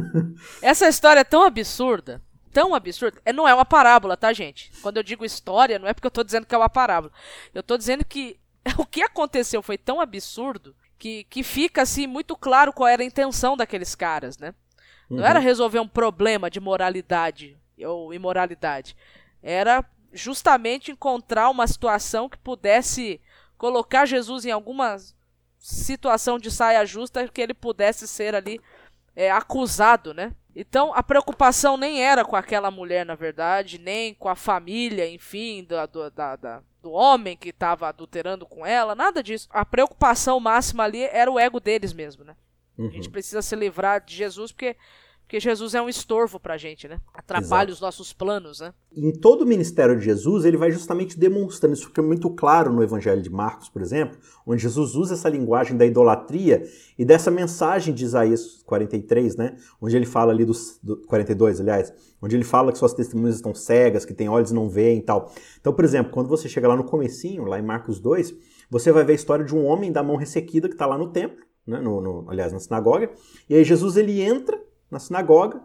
Essa 0.62 0.88
história 0.88 1.20
é 1.20 1.24
tão 1.26 1.44
absurda, 1.44 2.22
tão 2.54 2.74
absurda. 2.74 3.20
É, 3.26 3.34
não 3.34 3.46
é 3.46 3.54
uma 3.54 3.66
parábola, 3.66 4.16
tá, 4.16 4.32
gente? 4.32 4.72
Quando 4.82 4.96
eu 4.96 5.04
digo 5.04 5.26
história, 5.26 5.78
não 5.78 5.88
é 5.88 5.94
porque 5.94 6.08
eu 6.08 6.12
tô 6.12 6.24
dizendo 6.24 6.46
que 6.46 6.56
é 6.56 6.58
uma 6.58 6.70
parábola. 6.70 7.12
Eu 7.54 7.62
tô 7.62 7.78
dizendo 7.78 8.06
que 8.06 8.40
o 8.78 8.86
que 8.86 9.02
aconteceu 9.02 9.62
foi 9.62 9.78
tão 9.78 10.00
absurdo 10.00 10.74
que, 10.98 11.26
que 11.26 11.44
fica 11.44 11.82
assim 11.82 12.08
muito 12.08 12.38
claro 12.38 12.72
qual 12.72 12.88
era 12.88 13.02
a 13.02 13.06
intenção 13.06 13.58
daqueles 13.58 13.96
caras, 13.96 14.38
né? 14.38 14.56
Não 15.10 15.18
uhum. 15.18 15.26
era 15.26 15.40
resolver 15.40 15.80
um 15.80 15.88
problema 15.88 16.50
de 16.50 16.62
moralidade 16.62 17.59
ou 17.86 18.14
imoralidade. 18.14 18.96
Era 19.42 19.86
justamente 20.12 20.92
encontrar 20.92 21.50
uma 21.50 21.68
situação 21.68 22.28
que 22.28 22.38
pudesse 22.38 23.22
colocar 23.58 24.06
Jesus 24.06 24.46
em 24.46 24.52
alguma 24.52 24.98
situação 25.60 26.40
de 26.40 26.50
saia 26.50 26.86
justa 26.86 27.28
que 27.28 27.42
ele 27.42 27.54
pudesse 27.54 28.08
ser 28.08 28.34
ali 28.34 28.62
é, 29.16 29.30
acusado, 29.30 30.14
né? 30.14 30.34
Então 30.56 30.94
a 30.94 31.04
preocupação 31.04 31.78
nem 31.78 32.02
era 32.02 32.26
com 32.26 32.36
aquela 32.36 32.72
mulher, 32.72 33.06
na 33.06 33.16
verdade, 33.16 33.78
nem 33.78 34.14
com 34.14 34.30
a 34.30 34.36
família, 34.36 35.10
enfim, 35.10 35.64
do, 35.64 35.88
do, 35.88 36.10
da, 36.10 36.36
da, 36.36 36.64
do 36.82 36.92
homem 36.92 37.38
que 37.38 37.50
estava 37.50 37.88
adulterando 37.88 38.46
com 38.46 38.66
ela, 38.66 38.96
nada 38.96 39.22
disso. 39.22 39.48
A 39.52 39.66
preocupação 39.66 40.40
máxima 40.40 40.84
ali 40.84 41.04
era 41.04 41.30
o 41.30 41.40
ego 41.40 41.60
deles 41.60 41.94
mesmo, 41.94 42.24
né? 42.24 42.36
Uhum. 42.78 42.88
A 42.88 42.92
gente 42.92 43.06
uhum. 43.06 43.12
precisa 43.12 43.42
se 43.42 43.56
livrar 43.56 44.04
de 44.04 44.16
Jesus 44.16 44.52
porque 44.52 44.76
porque 45.30 45.40
Jesus 45.40 45.76
é 45.76 45.82
um 45.82 45.88
estorvo 45.88 46.40
pra 46.40 46.58
gente, 46.58 46.88
né? 46.88 47.00
Atrapalha 47.14 47.70
Exato. 47.70 47.74
os 47.74 47.82
nossos 47.82 48.12
planos, 48.12 48.62
né? 48.62 48.74
Em 48.92 49.12
todo 49.12 49.44
o 49.44 49.46
ministério 49.46 49.96
de 49.96 50.04
Jesus, 50.04 50.44
ele 50.44 50.58
vai 50.58 50.72
justamente 50.72 51.20
demonstrando, 51.20 51.76
isso 51.76 51.86
fica 51.86 52.02
muito 52.02 52.32
claro 52.32 52.74
no 52.74 52.82
Evangelho 52.82 53.22
de 53.22 53.30
Marcos, 53.30 53.70
por 53.70 53.80
exemplo, 53.80 54.18
onde 54.44 54.64
Jesus 54.64 54.96
usa 54.96 55.14
essa 55.14 55.30
linguagem 55.30 55.78
da 55.78 55.86
idolatria 55.86 56.64
e 56.98 57.06
dessa 57.06 57.30
mensagem 57.30 57.94
de 57.94 58.06
Isaías 58.06 58.64
43, 58.64 59.36
né? 59.36 59.56
Onde 59.80 59.96
ele 59.96 60.08
fala 60.08 60.32
ali 60.32 60.44
dos, 60.44 60.80
do 60.82 60.98
42, 61.06 61.62
aliás, 61.62 61.94
onde 62.20 62.36
ele 62.36 62.44
fala 62.44 62.72
que 62.72 62.80
suas 62.80 62.96
testemunhas 62.96 63.36
estão 63.36 63.54
cegas, 63.54 64.06
que 64.06 64.16
tem 64.16 64.28
olhos 64.28 64.50
e 64.50 64.56
não 64.56 64.68
veem 64.68 64.98
e 64.98 65.04
tal. 65.04 65.32
Então, 65.62 65.72
por 65.72 65.86
exemplo, 65.86 66.12
quando 66.12 66.28
você 66.28 66.50
chega 66.50 66.68
lá 66.68 66.76
no 66.76 66.86
comecinho, 66.86 67.46
lá 67.46 67.60
em 67.60 67.64
Marcos 67.64 68.00
2, 68.00 68.34
você 68.68 68.92
vai 68.92 69.04
ver 69.04 69.12
a 69.12 69.16
história 69.16 69.46
de 69.46 69.54
um 69.54 69.64
homem 69.68 69.92
da 69.92 70.02
mão 70.02 70.16
ressequida 70.16 70.68
que 70.68 70.74
está 70.74 70.88
lá 70.88 70.98
no 70.98 71.10
templo, 71.12 71.46
né? 71.68 71.80
no, 71.80 72.02
no, 72.02 72.26
aliás, 72.32 72.52
na 72.52 72.60
sinagoga, 72.60 73.12
e 73.48 73.54
aí 73.54 73.64
Jesus 73.64 73.96
ele 73.96 74.24
entra 74.24 74.60
na 74.90 75.00
sinagoga 75.00 75.62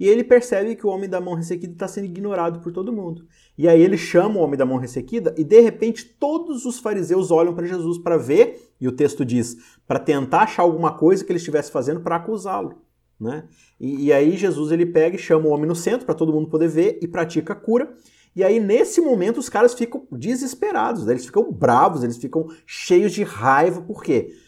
e 0.00 0.08
ele 0.08 0.24
percebe 0.24 0.74
que 0.74 0.86
o 0.86 0.88
homem 0.88 1.10
da 1.10 1.20
mão 1.20 1.34
ressequida 1.34 1.74
está 1.74 1.86
sendo 1.86 2.06
ignorado 2.06 2.60
por 2.60 2.72
todo 2.72 2.90
mundo. 2.90 3.26
E 3.56 3.68
aí 3.68 3.82
ele 3.82 3.98
chama 3.98 4.36
o 4.36 4.42
homem 4.42 4.56
da 4.56 4.64
mão 4.64 4.78
ressequida 4.78 5.34
e 5.36 5.44
de 5.44 5.60
repente 5.60 6.06
todos 6.18 6.64
os 6.64 6.78
fariseus 6.78 7.30
olham 7.30 7.54
para 7.54 7.66
Jesus 7.66 7.98
para 7.98 8.16
ver, 8.16 8.72
e 8.80 8.88
o 8.88 8.92
texto 8.92 9.26
diz, 9.26 9.58
para 9.86 9.98
tentar 9.98 10.44
achar 10.44 10.62
alguma 10.62 10.96
coisa 10.96 11.22
que 11.22 11.30
ele 11.30 11.36
estivesse 11.38 11.70
fazendo 11.70 12.00
para 12.00 12.16
acusá-lo. 12.16 12.80
Né? 13.20 13.44
E, 13.78 14.06
e, 14.06 14.12
aí 14.14 14.34
Jesus 14.34 14.72
ele 14.72 14.86
pega 14.86 15.16
e 15.16 15.18
chama 15.18 15.46
o 15.46 15.50
homem 15.50 15.66
no 15.66 15.76
centro 15.76 16.06
para 16.06 16.14
todo 16.14 16.32
mundo 16.32 16.48
poder 16.48 16.68
ver 16.68 16.98
e 17.02 17.06
pratica 17.06 17.52
a 17.52 17.56
cura. 17.56 17.94
E 18.34 18.42
aí 18.42 18.58
nesse 18.58 19.02
momento 19.02 19.36
os 19.36 19.50
caras 19.50 19.74
ficam 19.74 20.06
desesperados, 20.10 21.06
eles 21.06 21.26
ficam 21.26 21.52
bravos, 21.52 22.02
eles 22.02 22.16
ficam 22.16 22.48
cheios 22.64 23.12
de 23.12 23.22
raiva, 23.22 23.82
por 23.82 24.02
quê? 24.02 24.32
Porque 24.32 24.40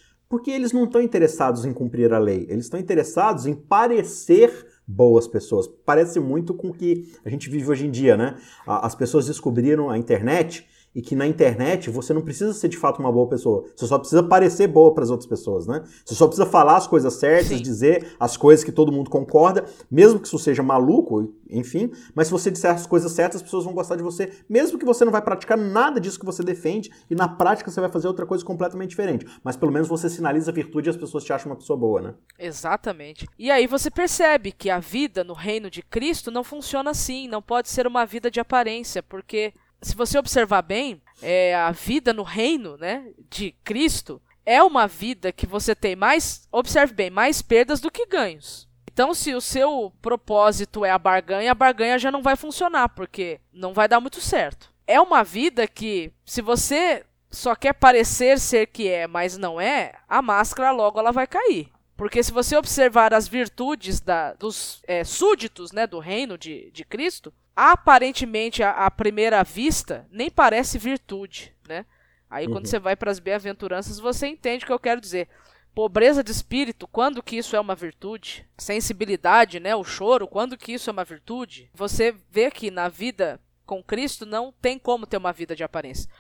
eles 0.51 0.73
não 0.73 0.85
estão 0.85 1.01
interessados 1.01 1.64
em 1.64 1.73
cumprir 1.73 2.12
a 2.12 2.18
lei, 2.18 2.47
eles 2.49 2.64
estão 2.64 2.79
interessados 2.79 3.47
em 3.47 3.55
parecer 3.55 4.66
boas 4.87 5.27
pessoas. 5.27 5.66
Parece 5.85 6.18
muito 6.21 6.55
com 6.55 6.68
o 6.68 6.75
que 6.75 7.12
a 7.25 7.31
gente 7.31 7.49
vive 7.49 7.71
hoje 7.71 7.87
em 7.87 7.90
dia, 7.90 8.16
né? 8.16 8.37
As 8.66 8.95
pessoas 8.95 9.27
descobriram 9.27 9.90
a 9.90 9.99
internet 9.99 10.66
e 10.94 11.00
que 11.00 11.16
na 11.16 11.26
internet 11.26 11.90
você 11.90 12.12
não 12.12 12.22
precisa 12.22 12.52
ser 12.52 12.68
de 12.68 12.76
fato 12.76 13.00
uma 13.00 13.11
boa 13.11 13.28
pessoa. 13.28 13.64
Você 13.74 13.87
só 13.87 13.98
precisa 13.98 14.22
parecer 14.22 14.66
boa 14.66 14.92
para 14.94 15.05
as 15.05 15.11
outras 15.11 15.28
pessoas, 15.28 15.66
né? 15.66 15.83
Você 16.05 16.14
só 16.14 16.26
precisa 16.26 16.46
falar 16.46 16.76
as 16.76 16.87
coisas 16.87 17.14
certas, 17.14 17.48
Sim. 17.48 17.62
dizer 17.62 18.14
as 18.18 18.37
coisas 18.37 18.64
que 18.64 18.72
todo 18.72 18.92
mundo 18.92 19.11
concorda, 19.11 19.64
mesmo 19.90 20.20
que 20.20 20.26
isso 20.26 20.38
seja 20.38 20.62
maluco, 20.62 21.35
enfim. 21.50 21.90
Mas 22.14 22.26
se 22.26 22.33
você 22.33 22.50
disser 22.50 22.70
as 22.70 22.87
coisas 22.87 23.12
certas, 23.12 23.37
as 23.37 23.42
pessoas 23.42 23.64
vão 23.64 23.74
gostar 23.74 23.96
de 23.96 24.02
você, 24.02 24.33
mesmo 24.48 24.78
que 24.78 24.85
você 24.85 25.05
não 25.05 25.12
vai 25.12 25.22
praticar 25.22 25.57
nada 25.57 26.00
disso 26.00 26.18
que 26.18 26.26
você 26.26 26.42
defende 26.42 26.90
e 27.11 27.14
na 27.14 27.28
prática 27.28 27.70
você 27.70 27.81
vai 27.81 27.90
fazer 27.90 28.09
outra 28.09 28.26
coisa 28.26 28.44
completamente 28.44 28.90
diferente. 28.90 29.26
Mas 29.42 29.57
pelo 29.57 29.72
menos 29.72 29.88
você 29.88 30.09
sinaliza 30.09 30.50
a 30.50 30.55
virtude 30.55 30.88
e 30.88 30.90
as 30.90 30.96
pessoas 30.96 31.24
te 31.24 31.33
acham 31.33 31.50
uma 31.50 31.57
pessoa 31.57 31.78
boa, 31.78 32.00
né? 32.00 32.14
Exatamente. 32.38 33.26
E 33.38 33.50
aí 33.50 33.66
você 33.66 33.90
percebe 33.90 34.52
que 34.52 34.70
a 34.70 34.78
vida 34.78 35.24
no 35.24 35.35
reino 35.35 35.70
de 35.70 35.83
Cristo 35.83 36.31
não 36.31 36.44
funciona 36.44 36.90
assim, 36.90 37.28
não 37.28 37.42
pode 37.42 37.68
ser 37.68 37.87
uma 37.87 38.05
vida 38.05 38.31
de 38.31 38.40
aparência, 38.40 39.02
porque 39.02 39.52
se 39.83 39.97
você 39.97 40.18
observar 40.18 40.62
bem, 40.62 41.03
é, 41.21 41.55
a 41.55 41.71
vida 41.73 42.12
no 42.12 42.23
reino 42.23 42.77
né, 42.77 43.05
de 43.29 43.53
Cristo 43.64 44.23
é 44.47 44.62
uma 44.62 44.87
vida 44.87 45.33
que 45.33 45.47
você 45.47 45.75
tem 45.75 45.95
mais, 45.97 46.47
observe 46.51 46.95
bem, 46.95 47.11
mais 47.11 47.42
perdas 47.42 47.81
do 47.81 47.90
que 47.90 48.07
ganhos. 48.07 48.68
Então, 48.92 49.14
se 49.14 49.35
o 49.35 49.40
seu 49.40 49.92
propósito 50.03 50.85
é 50.85 50.90
a 50.90 50.99
barganha, 50.99 51.53
a 51.53 51.55
barganha 51.55 51.99
já 51.99 52.11
não 52.11 52.23
vai 52.23 52.37
funcionar, 52.37 52.90
porque 52.90 53.40
não 53.53 53.73
vai 53.73 53.88
dar 53.88 54.01
muito 54.01 54.21
certo. 54.21 54.71
É 54.87 55.01
uma 55.01 55.25
vida 55.25 55.66
que, 55.66 56.12
se 56.27 56.42
você 56.42 57.05
só 57.31 57.55
quer 57.55 57.73
parecer 57.73 58.38
ser 58.38 58.66
que 58.66 58.88
é, 58.88 59.07
mas 59.07 59.38
não 59.38 59.61
é, 59.61 59.95
a 60.07 60.21
máscara 60.21 60.71
logo 60.71 60.99
ela 60.99 61.11
vai 61.11 61.27
cair. 61.27 61.71
Porque 61.97 62.23
se 62.23 62.33
você 62.33 62.57
observar 62.57 63.14
as 63.14 63.27
virtudes 63.27 64.01
da, 64.01 64.35
dos 64.35 64.83
é, 64.87 65.05
súditos 65.05 65.73
né, 65.73 65.87
do 65.87 65.99
reino 65.99 66.37
de, 66.37 66.71
de 66.73 66.85
Cristo, 66.85 67.33
aparentemente, 67.54 68.62
à, 68.62 68.90
primeira 68.90 69.42
vista, 69.42 70.06
nem 70.10 70.30
parece 70.30 70.78
virtude. 70.78 71.54
Né? 71.68 71.84
Aí 72.30 72.46
uhum. 72.46 72.52
quando 72.52 72.66
você 72.66 72.78
vai 72.78 72.96
para 72.96 73.10
as 73.10 73.18
bem-aventuranças, 73.18 73.98
você 73.98 74.26
entende 74.26 74.64
o 74.64 74.66
que 74.66 74.72
eu 74.72 74.78
quero 74.78 75.00
dizer. 75.00 75.28
Pobreza 75.74 76.22
de 76.22 76.30
espírito, 76.30 76.86
quando 76.86 77.22
que 77.22 77.36
isso 77.36 77.56
é 77.56 77.60
uma 77.60 77.74
virtude? 77.74 78.46
Sensibilidade, 78.58 79.58
né, 79.58 79.74
o 79.74 79.82
choro, 79.82 80.28
quando 80.28 80.56
que 80.56 80.72
isso 80.72 80.90
é 80.90 80.92
uma 80.92 81.04
virtude? 81.04 81.70
Você 81.72 82.14
vê 82.30 82.50
que 82.50 82.70
na 82.70 82.88
vida 82.88 83.40
com 83.64 83.82
Cristo 83.82 84.26
não 84.26 84.52
tem 84.60 84.78
como 84.78 85.06
ter 85.06 85.16
uma 85.16 85.32
vida 85.32 85.56
de 85.56 85.64
aparência. 85.64 86.10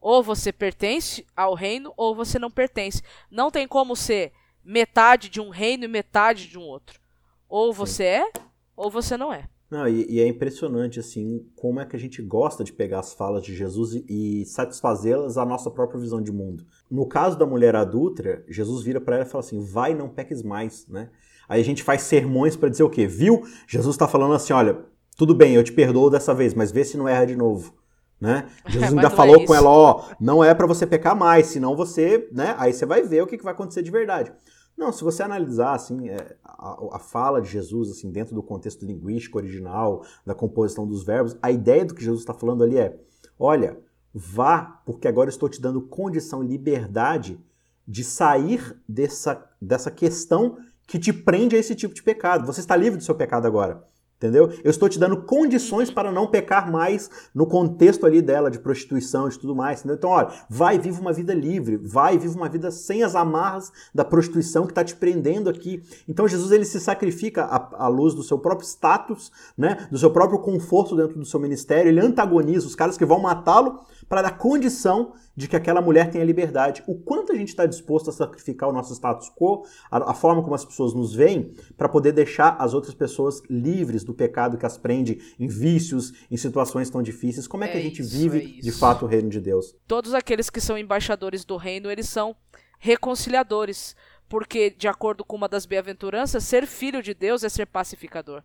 Ou 0.00 0.22
você 0.22 0.52
pertence 0.52 1.24
ao 1.36 1.54
reino 1.54 1.92
ou 1.96 2.14
você 2.14 2.38
não 2.38 2.50
pertence. 2.50 3.02
Não 3.30 3.50
tem 3.50 3.66
como 3.66 3.94
ser 3.94 4.32
metade 4.64 5.28
de 5.28 5.40
um 5.40 5.50
reino 5.50 5.84
e 5.84 5.88
metade 5.88 6.48
de 6.48 6.58
um 6.58 6.62
outro. 6.62 7.00
Ou 7.48 7.72
você 7.72 8.04
é 8.04 8.32
ou 8.74 8.90
você 8.90 9.16
não 9.16 9.32
é. 9.32 9.48
Não, 9.68 9.88
e, 9.88 10.06
e, 10.08 10.20
é 10.20 10.28
impressionante, 10.28 11.00
assim, 11.00 11.44
como 11.56 11.80
é 11.80 11.84
que 11.84 11.96
a 11.96 11.98
gente 11.98 12.22
gosta 12.22 12.62
de 12.62 12.72
pegar 12.72 13.00
as 13.00 13.12
falas 13.12 13.42
de 13.42 13.54
Jesus 13.54 13.94
e, 13.94 14.04
e 14.08 14.46
satisfazê-las 14.46 15.36
à 15.36 15.44
nossa 15.44 15.70
própria 15.70 16.00
visão 16.00 16.22
de 16.22 16.30
mundo. 16.30 16.64
No 16.88 17.04
caso 17.04 17.36
da 17.36 17.44
mulher 17.44 17.74
adulta, 17.74 18.44
Jesus 18.48 18.84
vira 18.84 19.00
para 19.00 19.16
ela 19.16 19.24
e 19.24 19.28
fala 19.28 19.42
assim: 19.42 19.58
vai, 19.60 19.92
não 19.92 20.08
peques 20.08 20.42
mais, 20.42 20.86
né? 20.88 21.10
Aí 21.48 21.60
a 21.60 21.64
gente 21.64 21.82
faz 21.82 22.02
sermões 22.02 22.54
para 22.54 22.68
dizer 22.68 22.84
o 22.84 22.90
quê? 22.90 23.08
Viu? 23.08 23.42
Jesus 23.66 23.96
está 23.96 24.06
falando 24.06 24.34
assim: 24.34 24.52
olha, 24.52 24.84
tudo 25.16 25.34
bem, 25.34 25.54
eu 25.54 25.64
te 25.64 25.72
perdoo 25.72 26.10
dessa 26.10 26.32
vez, 26.32 26.54
mas 26.54 26.70
vê 26.70 26.84
se 26.84 26.96
não 26.96 27.08
erra 27.08 27.24
de 27.24 27.34
novo. 27.34 27.74
Né? 28.20 28.48
Jesus 28.68 28.92
ainda 28.92 29.10
falou 29.10 29.42
é 29.42 29.46
com 29.46 29.54
ela, 29.54 29.68
ó, 29.68 30.04
não 30.20 30.44
é 30.44 30.54
para 30.54 30.66
você 30.66 30.86
pecar 30.86 31.16
mais, 31.16 31.48
senão 31.48 31.76
você, 31.76 32.28
né? 32.32 32.54
Aí 32.56 32.72
você 32.72 32.86
vai 32.86 33.02
ver 33.02 33.22
o 33.22 33.26
que, 33.26 33.36
que 33.36 33.44
vai 33.44 33.52
acontecer 33.52 33.82
de 33.82 33.90
verdade. 33.90 34.32
Não, 34.76 34.92
se 34.92 35.02
você 35.02 35.22
analisar 35.22 35.74
assim 35.74 36.08
é, 36.08 36.36
a, 36.44 36.96
a, 36.96 36.98
fala 36.98 37.40
de 37.40 37.48
Jesus 37.48 37.90
assim 37.90 38.10
dentro 38.10 38.34
do 38.34 38.42
contexto 38.42 38.84
linguístico 38.84 39.38
original, 39.38 40.04
da 40.24 40.34
composição 40.34 40.86
dos 40.86 41.02
verbos, 41.02 41.36
a 41.40 41.50
ideia 41.50 41.84
do 41.84 41.94
que 41.94 42.04
Jesus 42.04 42.20
está 42.20 42.34
falando 42.34 42.62
ali 42.62 42.78
é: 42.78 43.00
olha, 43.38 43.78
vá, 44.12 44.82
porque 44.84 45.08
agora 45.08 45.30
estou 45.30 45.48
te 45.48 45.60
dando 45.60 45.80
condição 45.80 46.44
e 46.44 46.46
liberdade 46.46 47.40
de 47.88 48.04
sair 48.04 48.78
dessa, 48.86 49.48
dessa 49.60 49.90
questão 49.90 50.58
que 50.86 50.98
te 50.98 51.12
prende 51.12 51.56
a 51.56 51.58
esse 51.58 51.74
tipo 51.74 51.94
de 51.94 52.02
pecado. 52.02 52.46
Você 52.46 52.60
está 52.60 52.76
livre 52.76 52.98
do 52.98 53.04
seu 53.04 53.14
pecado 53.14 53.46
agora. 53.46 53.82
Entendeu? 54.16 54.50
Eu 54.64 54.70
estou 54.70 54.88
te 54.88 54.98
dando 54.98 55.18
condições 55.18 55.90
para 55.90 56.10
não 56.10 56.26
pecar 56.26 56.70
mais 56.70 57.10
no 57.34 57.46
contexto 57.46 58.06
ali 58.06 58.22
dela, 58.22 58.50
de 58.50 58.58
prostituição, 58.58 59.28
de 59.28 59.38
tudo 59.38 59.54
mais. 59.54 59.80
Entendeu? 59.80 59.96
Então, 59.96 60.10
olha, 60.10 60.28
vai, 60.48 60.78
vive 60.78 60.98
uma 60.98 61.12
vida 61.12 61.34
livre, 61.34 61.76
vai, 61.76 62.16
vive 62.16 62.34
uma 62.34 62.48
vida 62.48 62.70
sem 62.70 63.02
as 63.02 63.14
amarras 63.14 63.70
da 63.94 64.06
prostituição 64.06 64.64
que 64.64 64.72
está 64.72 64.82
te 64.82 64.96
prendendo 64.96 65.50
aqui. 65.50 65.82
Então, 66.08 66.26
Jesus 66.26 66.50
ele 66.50 66.64
se 66.64 66.80
sacrifica 66.80 67.44
à, 67.44 67.84
à, 67.84 67.88
luz 67.88 68.14
do 68.14 68.22
seu 68.22 68.38
próprio 68.38 68.66
status, 68.66 69.30
né? 69.56 69.86
do 69.90 69.98
seu 69.98 70.10
próprio 70.10 70.38
conforto 70.38 70.96
dentro 70.96 71.18
do 71.18 71.26
seu 71.26 71.38
ministério. 71.38 71.90
Ele 71.90 72.00
antagoniza 72.00 72.66
os 72.66 72.74
caras 72.74 72.96
que 72.96 73.04
vão 73.04 73.18
matá-lo 73.20 73.80
para 74.08 74.22
dar 74.22 74.38
condição 74.38 75.14
de 75.36 75.46
que 75.46 75.56
aquela 75.56 75.80
mulher 75.80 76.10
tenha 76.10 76.24
liberdade. 76.24 76.82
O 76.86 76.94
quanto 76.94 77.32
a 77.32 77.34
gente 77.36 77.48
está 77.48 77.66
disposto 77.66 78.08
a 78.10 78.12
sacrificar 78.12 78.68
o 78.68 78.72
nosso 78.72 78.94
status 78.94 79.30
quo, 79.30 79.64
a, 79.90 80.10
a 80.10 80.14
forma 80.14 80.42
como 80.42 80.54
as 80.54 80.64
pessoas 80.64 80.94
nos 80.94 81.14
veem, 81.14 81.54
para 81.76 81.88
poder 81.88 82.12
deixar 82.12 82.56
as 82.58 82.72
outras 82.72 82.94
pessoas 82.94 83.42
livres 83.50 84.02
do 84.02 84.14
pecado 84.14 84.56
que 84.56 84.64
as 84.64 84.78
prende 84.78 85.34
em 85.38 85.46
vícios, 85.46 86.12
em 86.30 86.36
situações 86.36 86.88
tão 86.88 87.02
difíceis. 87.02 87.46
Como 87.46 87.64
é, 87.64 87.68
é 87.68 87.72
que 87.72 87.78
a 87.78 87.82
gente 87.82 88.00
isso, 88.00 88.16
vive 88.16 88.58
é 88.58 88.62
de 88.62 88.72
fato 88.72 89.04
o 89.04 89.08
reino 89.08 89.28
de 89.28 89.40
Deus? 89.40 89.74
Todos 89.86 90.14
aqueles 90.14 90.48
que 90.48 90.60
são 90.60 90.78
embaixadores 90.78 91.44
do 91.44 91.56
reino, 91.56 91.90
eles 91.90 92.08
são 92.08 92.34
reconciliadores. 92.78 93.94
Porque, 94.28 94.70
de 94.70 94.88
acordo 94.88 95.24
com 95.24 95.36
uma 95.36 95.48
das 95.48 95.66
bem-aventuranças, 95.66 96.42
ser 96.42 96.66
filho 96.66 97.00
de 97.00 97.14
Deus 97.14 97.44
é 97.44 97.48
ser 97.48 97.64
pacificador. 97.66 98.42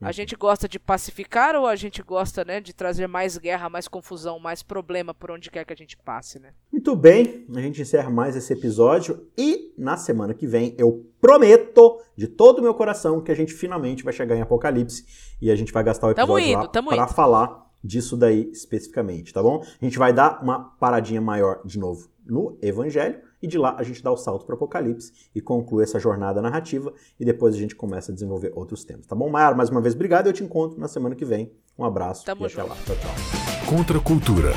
A 0.00 0.12
gente 0.12 0.36
gosta 0.36 0.68
de 0.68 0.78
pacificar 0.78 1.56
ou 1.56 1.66
a 1.66 1.74
gente 1.74 2.02
gosta, 2.02 2.44
né, 2.44 2.60
de 2.60 2.74
trazer 2.74 3.06
mais 3.06 3.38
guerra, 3.38 3.70
mais 3.70 3.88
confusão, 3.88 4.38
mais 4.38 4.62
problema 4.62 5.14
por 5.14 5.30
onde 5.30 5.50
quer 5.50 5.64
que 5.64 5.72
a 5.72 5.76
gente 5.76 5.96
passe, 5.96 6.38
né? 6.38 6.50
Muito 6.70 6.94
bem, 6.94 7.46
a 7.54 7.60
gente 7.60 7.80
encerra 7.80 8.10
mais 8.10 8.36
esse 8.36 8.52
episódio 8.52 9.26
e 9.36 9.72
na 9.78 9.96
semana 9.96 10.34
que 10.34 10.46
vem 10.46 10.74
eu 10.76 11.06
prometo 11.20 11.98
de 12.14 12.26
todo 12.26 12.58
o 12.58 12.62
meu 12.62 12.74
coração 12.74 13.22
que 13.22 13.32
a 13.32 13.34
gente 13.34 13.54
finalmente 13.54 14.04
vai 14.04 14.12
chegar 14.12 14.36
em 14.36 14.42
Apocalipse 14.42 15.06
e 15.40 15.50
a 15.50 15.56
gente 15.56 15.72
vai 15.72 15.82
gastar 15.82 16.08
o 16.08 16.10
episódio 16.10 16.46
indo, 16.46 16.56
lá 16.60 16.68
para 16.68 17.06
falar 17.08 17.66
disso 17.82 18.16
daí 18.16 18.50
especificamente, 18.52 19.32
tá 19.32 19.42
bom? 19.42 19.62
A 19.80 19.84
gente 19.84 19.98
vai 19.98 20.12
dar 20.12 20.42
uma 20.42 20.60
paradinha 20.78 21.20
maior 21.20 21.60
de 21.64 21.78
novo 21.78 22.10
no 22.26 22.58
Evangelho 22.60 23.25
e 23.46 23.48
de 23.48 23.56
lá 23.56 23.76
a 23.78 23.82
gente 23.84 24.02
dá 24.02 24.10
o 24.10 24.16
salto 24.16 24.44
para 24.44 24.54
o 24.54 24.56
Apocalipse 24.56 25.12
e 25.34 25.40
conclui 25.40 25.84
essa 25.84 25.98
jornada 25.98 26.42
narrativa 26.42 26.92
e 27.18 27.24
depois 27.24 27.54
a 27.54 27.58
gente 27.58 27.74
começa 27.74 28.10
a 28.10 28.14
desenvolver 28.14 28.52
outros 28.54 28.84
temas, 28.84 29.06
tá 29.06 29.14
bom? 29.14 29.30
Maiara, 29.30 29.54
mais 29.54 29.70
uma 29.70 29.80
vez, 29.80 29.94
obrigado 29.94 30.26
e 30.26 30.28
eu 30.30 30.32
te 30.32 30.42
encontro 30.42 30.78
na 30.78 30.88
semana 30.88 31.14
que 31.14 31.24
vem. 31.24 31.52
Um 31.78 31.84
abraço 31.84 32.24
Tamo 32.24 32.42
e 32.42 32.46
até 32.46 32.62
junto. 32.62 32.68
lá. 32.68 32.76
Tchau, 32.84 32.96
tchau. 32.96 33.66
Contra 33.66 33.98
a 33.98 34.00
cultura. 34.00 34.52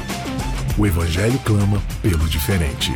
O 0.77 0.85
Evangelho 0.85 1.39
clama 1.45 1.81
pelo 2.01 2.27
diferente. 2.27 2.91